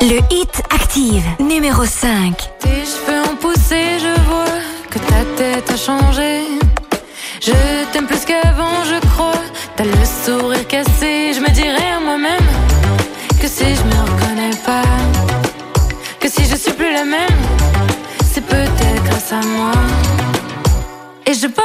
Le 0.00 0.18
Hit 0.30 0.62
Active, 0.72 1.24
numéro 1.40 1.84
5. 1.84 2.50
je 2.62 2.66
cheveux 2.68 3.20
en 3.24 3.34
pousser, 3.34 3.98
je 3.98 4.20
vois 4.30 4.60
que 4.90 5.00
ta 5.00 5.24
tête 5.36 5.68
a 5.68 5.76
changé. 5.76 6.42
Je 7.44 7.50
t'aime 7.92 8.06
plus 8.06 8.24
qu'avant, 8.24 8.84
je 8.84 9.00
crois. 9.08 9.42
T'as 9.74 9.82
le 9.84 9.90
sourire 10.24 10.68
cassé, 10.68 11.32
je 11.34 11.40
me 11.40 11.50
dirais 11.52 11.92
à 11.96 11.98
moi-même 11.98 12.38
que 13.42 13.48
si 13.48 13.64
je 13.64 13.82
me 13.82 14.04
reconnais 14.12 14.56
pas, 14.64 14.82
que 16.20 16.28
si 16.30 16.44
je 16.48 16.54
suis 16.54 16.72
plus 16.74 16.94
la 16.94 17.04
même, 17.04 17.38
c'est 18.32 18.46
peut-être 18.46 19.02
grâce 19.02 19.32
à 19.32 19.40
moi. 19.44 19.72
Et 21.30 21.34
je 21.34 21.46
peux 21.46 21.60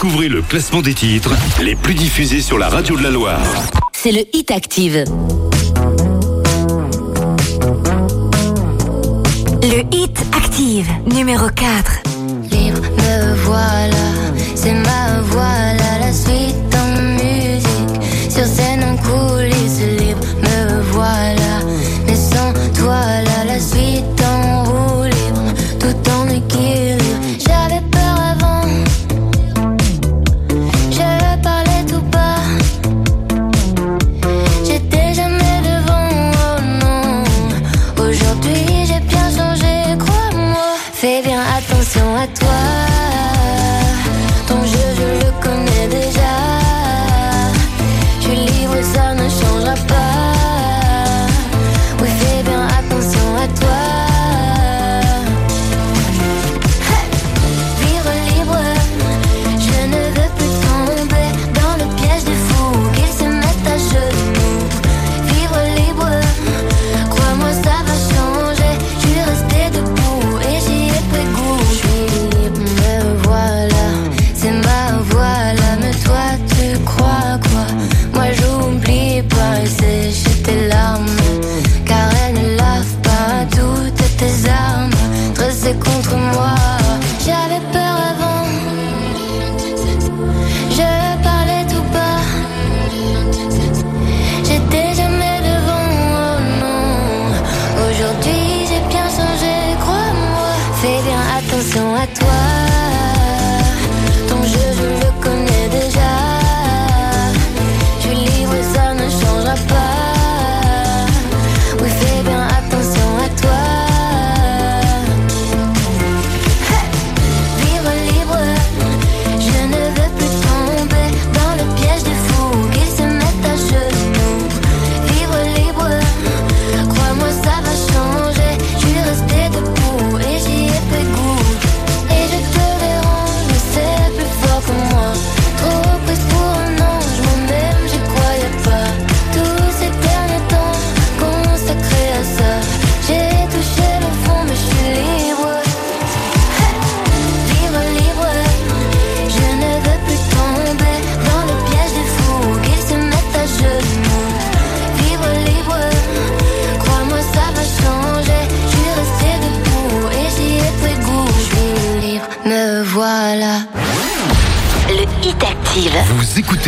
Découvrez 0.00 0.28
le 0.28 0.42
classement 0.42 0.80
des 0.80 0.94
titres 0.94 1.34
les 1.60 1.74
plus 1.74 1.92
diffusés 1.94 2.40
sur 2.40 2.56
la 2.56 2.68
radio 2.68 2.96
de 2.96 3.02
la 3.02 3.10
Loire. 3.10 3.40
C'est 3.92 4.12
le 4.12 4.22
Hit 4.32 4.52
Active. 4.52 5.02
Le 9.60 9.80
Hit 9.90 10.16
Active, 10.36 10.86
numéro 11.12 11.48
4. 11.48 12.02
me 12.04 13.34
voilà, 13.42 13.96
c'est 14.54 14.72
ma 14.72 15.20
voilà. 15.22 15.97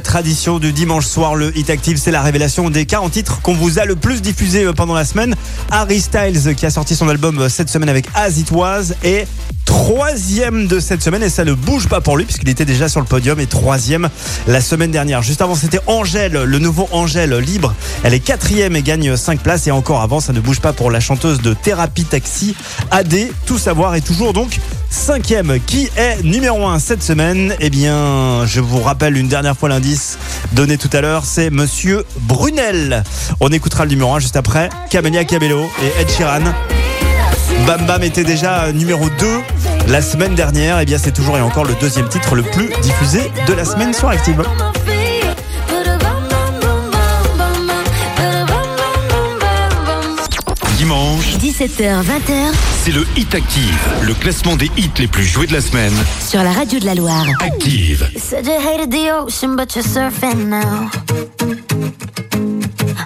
tradition 0.00 0.58
du 0.58 0.72
dimanche 0.72 1.06
soir, 1.06 1.34
le 1.34 1.56
Hit 1.56 1.70
Active, 1.70 1.96
c'est 1.96 2.10
la 2.10 2.22
révélation 2.22 2.70
des 2.70 2.86
40 2.86 3.12
titres 3.12 3.40
qu'on 3.42 3.54
vous 3.54 3.78
a 3.78 3.84
le 3.84 3.96
plus 3.96 4.22
diffusé 4.22 4.64
euh, 4.64 4.72
pendant 4.72 4.94
la 4.94 5.04
semaine. 5.04 5.34
Harry 5.70 6.00
Styles 6.00 6.54
qui 6.56 6.66
a 6.66 6.70
sorti 6.70 6.96
son 6.96 7.08
album 7.08 7.38
euh, 7.40 7.48
cette 7.48 7.68
semaine 7.68 7.88
avec 7.88 8.06
As 8.14 8.38
It 8.38 8.50
Was 8.50 8.94
et 9.02 9.24
troisième 9.64 10.66
de 10.66 10.78
cette 10.78 11.02
semaine 11.02 11.22
et 11.22 11.30
ça 11.30 11.44
ne 11.44 11.54
bouge 11.54 11.88
pas 11.88 12.00
pour 12.00 12.16
lui 12.18 12.24
puisqu'il 12.26 12.48
était 12.48 12.64
déjà 12.66 12.88
sur 12.88 13.00
le 13.00 13.06
podium 13.06 13.40
et 13.40 13.46
troisième 13.46 14.08
la 14.46 14.60
semaine 14.60 14.90
dernière. 14.90 15.22
Juste 15.22 15.40
avant 15.42 15.54
c'était 15.54 15.80
Angèle, 15.86 16.32
le 16.32 16.58
nouveau 16.58 16.88
Angèle 16.92 17.34
libre. 17.38 17.74
Elle 18.02 18.14
est 18.14 18.20
quatrième 18.20 18.76
et 18.76 18.82
gagne 18.82 19.16
5 19.16 19.40
places 19.40 19.66
et 19.68 19.70
encore 19.70 20.00
avant 20.02 20.20
ça 20.20 20.32
ne 20.32 20.40
bouge 20.40 20.60
pas 20.60 20.72
pour 20.72 20.90
la 20.90 21.00
chanteuse 21.00 21.40
de 21.40 21.54
Thérapie 21.54 22.04
Taxi, 22.04 22.54
AD, 22.90 23.14
tout 23.46 23.58
savoir 23.58 23.94
et 23.94 24.02
toujours 24.02 24.32
donc 24.32 24.58
cinquième. 24.90 25.58
Qui 25.66 25.88
est 25.96 26.22
numéro 26.22 26.66
un 26.68 26.78
cette 26.78 27.02
semaine 27.02 27.54
Eh 27.60 27.70
bien 27.70 28.44
je 28.46 28.60
vous 28.60 28.80
rappelle 28.82 29.16
une 29.16 29.28
dernière 29.28 29.56
fois 29.56 29.68
lundi 29.70 29.83
donné 30.52 30.78
tout 30.78 30.90
à 30.92 31.00
l'heure, 31.00 31.24
c'est 31.24 31.50
Monsieur 31.50 32.04
Brunel. 32.22 33.02
On 33.40 33.48
écoutera 33.50 33.84
le 33.84 33.90
numéro 33.90 34.14
1 34.14 34.18
juste 34.18 34.36
après. 34.36 34.70
Camelia 34.90 35.24
Cabello 35.24 35.60
et 35.82 36.00
Ed 36.00 36.08
Sheeran. 36.10 36.40
Bam 37.66 37.84
Bam 37.86 38.02
était 38.02 38.24
déjà 38.24 38.72
numéro 38.72 39.04
2 39.20 39.40
la 39.88 40.00
semaine 40.00 40.34
dernière. 40.34 40.78
Et 40.80 40.84
eh 40.84 40.86
bien, 40.86 40.96
c'est 40.98 41.12
toujours 41.12 41.36
et 41.36 41.40
encore 41.42 41.64
le 41.64 41.74
deuxième 41.80 42.08
titre 42.08 42.34
le 42.34 42.42
plus 42.42 42.68
diffusé 42.82 43.30
de 43.46 43.52
la 43.52 43.64
semaine 43.64 43.92
sur 43.92 44.08
Active. 44.08 44.42
Dimanche 50.78 51.33
17h-20h, 51.54 52.52
c'est 52.82 52.90
le 52.90 53.06
Hit 53.16 53.32
Active, 53.36 53.88
le 54.02 54.12
classement 54.14 54.56
des 54.56 54.68
hits 54.76 54.90
les 54.98 55.06
plus 55.06 55.22
joués 55.24 55.46
de 55.46 55.52
la 55.52 55.60
semaine. 55.60 55.92
Sur 56.18 56.42
la 56.42 56.50
radio 56.50 56.80
de 56.80 56.84
la 56.84 56.96
Loire. 56.96 57.26
Active. 57.40 58.10
You 58.12 58.18
said 58.20 58.44
you 58.44 58.58
hated 58.58 58.90
the 58.90 59.12
ocean, 59.12 59.54
but 59.54 59.72
you're 59.76 59.84
surfing 59.86 60.48
now. 60.48 60.90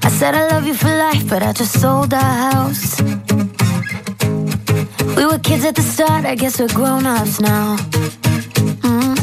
I 0.02 0.08
said 0.08 0.34
I 0.34 0.48
love 0.54 0.66
you 0.66 0.72
for 0.72 0.88
life, 0.88 1.28
but 1.28 1.42
I 1.42 1.52
just 1.52 1.78
sold 1.78 2.14
our 2.14 2.20
house. 2.22 2.96
We 5.14 5.26
were 5.26 5.38
kids 5.40 5.66
at 5.66 5.74
the 5.74 5.82
start, 5.82 6.24
I 6.24 6.34
guess 6.34 6.58
we're 6.58 6.72
grown-ups 6.72 7.42
now. 7.42 7.76
Mm. 8.82 9.14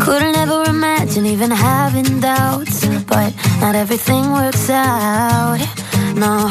Couldn't 0.00 0.36
ever 0.36 0.64
imagine 0.68 1.26
even 1.26 1.52
having 1.52 2.18
doubts, 2.18 2.84
but 3.06 3.32
not 3.60 3.76
everything 3.76 4.32
works 4.32 4.68
out. 4.68 5.60
No. 6.16 6.50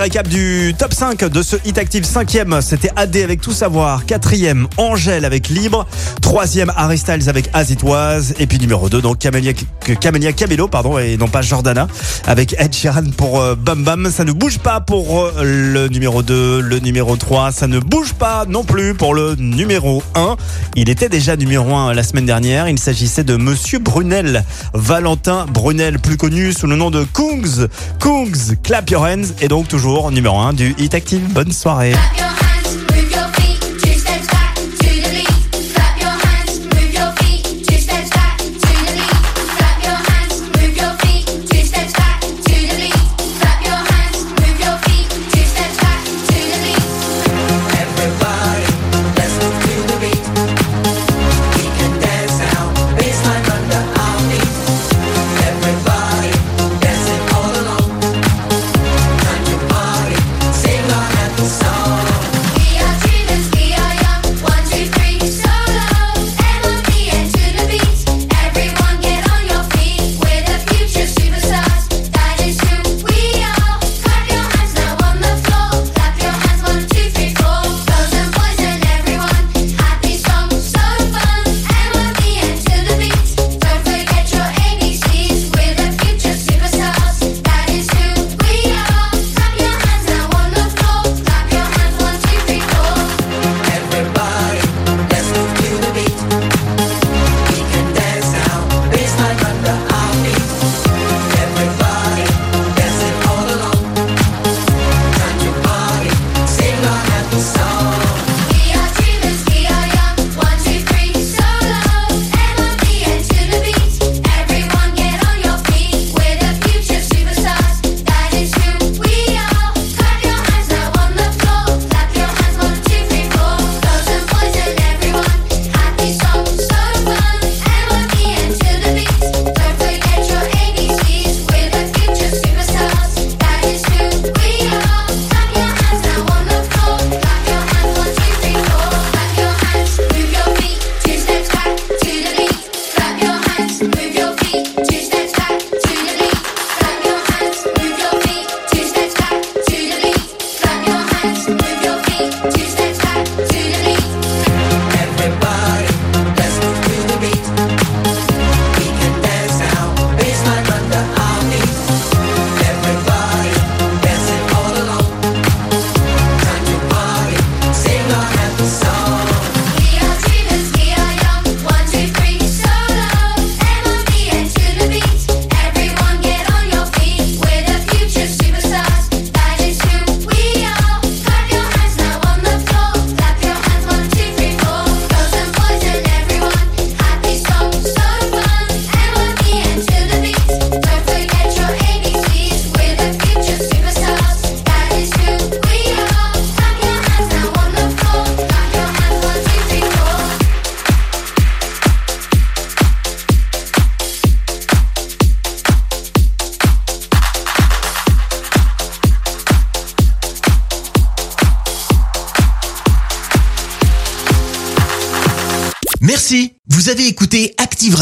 récap 0.00 0.28
du 0.28 0.74
top 0.76 0.92
5 0.92 1.24
de 1.24 1.42
ce 1.42 1.56
Hit 1.64 1.78
Active. 1.78 2.04
5 2.04 2.34
e 2.34 2.60
c'était 2.60 2.90
AD 2.96 3.16
avec 3.16 3.40
Tout 3.40 3.52
Savoir. 3.52 4.04
4 4.04 4.32
e 4.34 4.66
Angèle 4.76 5.24
avec 5.24 5.48
Libre. 5.48 5.86
3 6.20 6.46
e 6.58 6.66
Harry 6.76 7.00
avec 7.28 7.48
Azitoise. 7.54 8.34
Et 8.38 8.46
puis 8.46 8.58
numéro 8.58 8.88
2, 8.90 9.00
donc 9.00 9.18
Camélia, 9.18 9.52
Camelo 10.00 10.32
Cabello, 10.32 10.68
pardon, 10.68 10.98
et 10.98 11.16
non 11.16 11.28
pas 11.28 11.40
Jordana, 11.40 11.88
avec 12.26 12.54
Ed 12.58 12.74
Sheeran 12.74 13.04
pour 13.16 13.40
euh, 13.40 13.54
Bam 13.54 13.84
Bam. 13.84 14.10
Ça 14.10 14.24
ne 14.24 14.32
bouge 14.32 14.58
pas 14.58 14.80
pour 14.80 15.22
euh, 15.24 15.30
le 15.42 15.88
numéro 15.88 16.22
2, 16.22 16.60
le 16.60 16.78
numéro 16.80 17.16
3. 17.16 17.52
Ça 17.52 17.66
ne 17.66 17.78
bouge 17.78 18.12
pas 18.12 18.44
non 18.46 18.64
plus 18.64 18.92
pour 18.94 19.14
le 19.14 19.34
numéro 19.36 20.02
1. 20.14 20.36
Il 20.76 20.90
était 20.90 21.08
déjà 21.08 21.36
numéro 21.36 21.74
1 21.74 21.90
euh, 21.90 21.94
la 21.94 22.02
semaine 22.02 22.26
dernière. 22.26 22.68
Il 22.68 22.78
s'agissait 22.78 23.24
de 23.24 23.36
Monsieur 23.36 23.78
Brunel. 23.78 24.44
Valentin 24.74 25.46
Brunel, 25.50 25.98
plus 26.00 26.18
connu 26.18 26.52
sous 26.52 26.66
le 26.66 26.76
nom 26.76 26.90
de 26.90 27.04
Kungs. 27.14 27.68
Kungs, 27.98 28.56
clap 28.62 28.90
your 28.90 29.02
hands. 29.02 29.32
Et 29.40 29.48
donc 29.48 29.68
toujours 29.68 29.85
numéro 30.10 30.38
1 30.40 30.52
du 30.54 30.74
Hit 30.78 30.94
Active. 30.94 31.22
Bonne 31.32 31.52
soirée. 31.52 31.94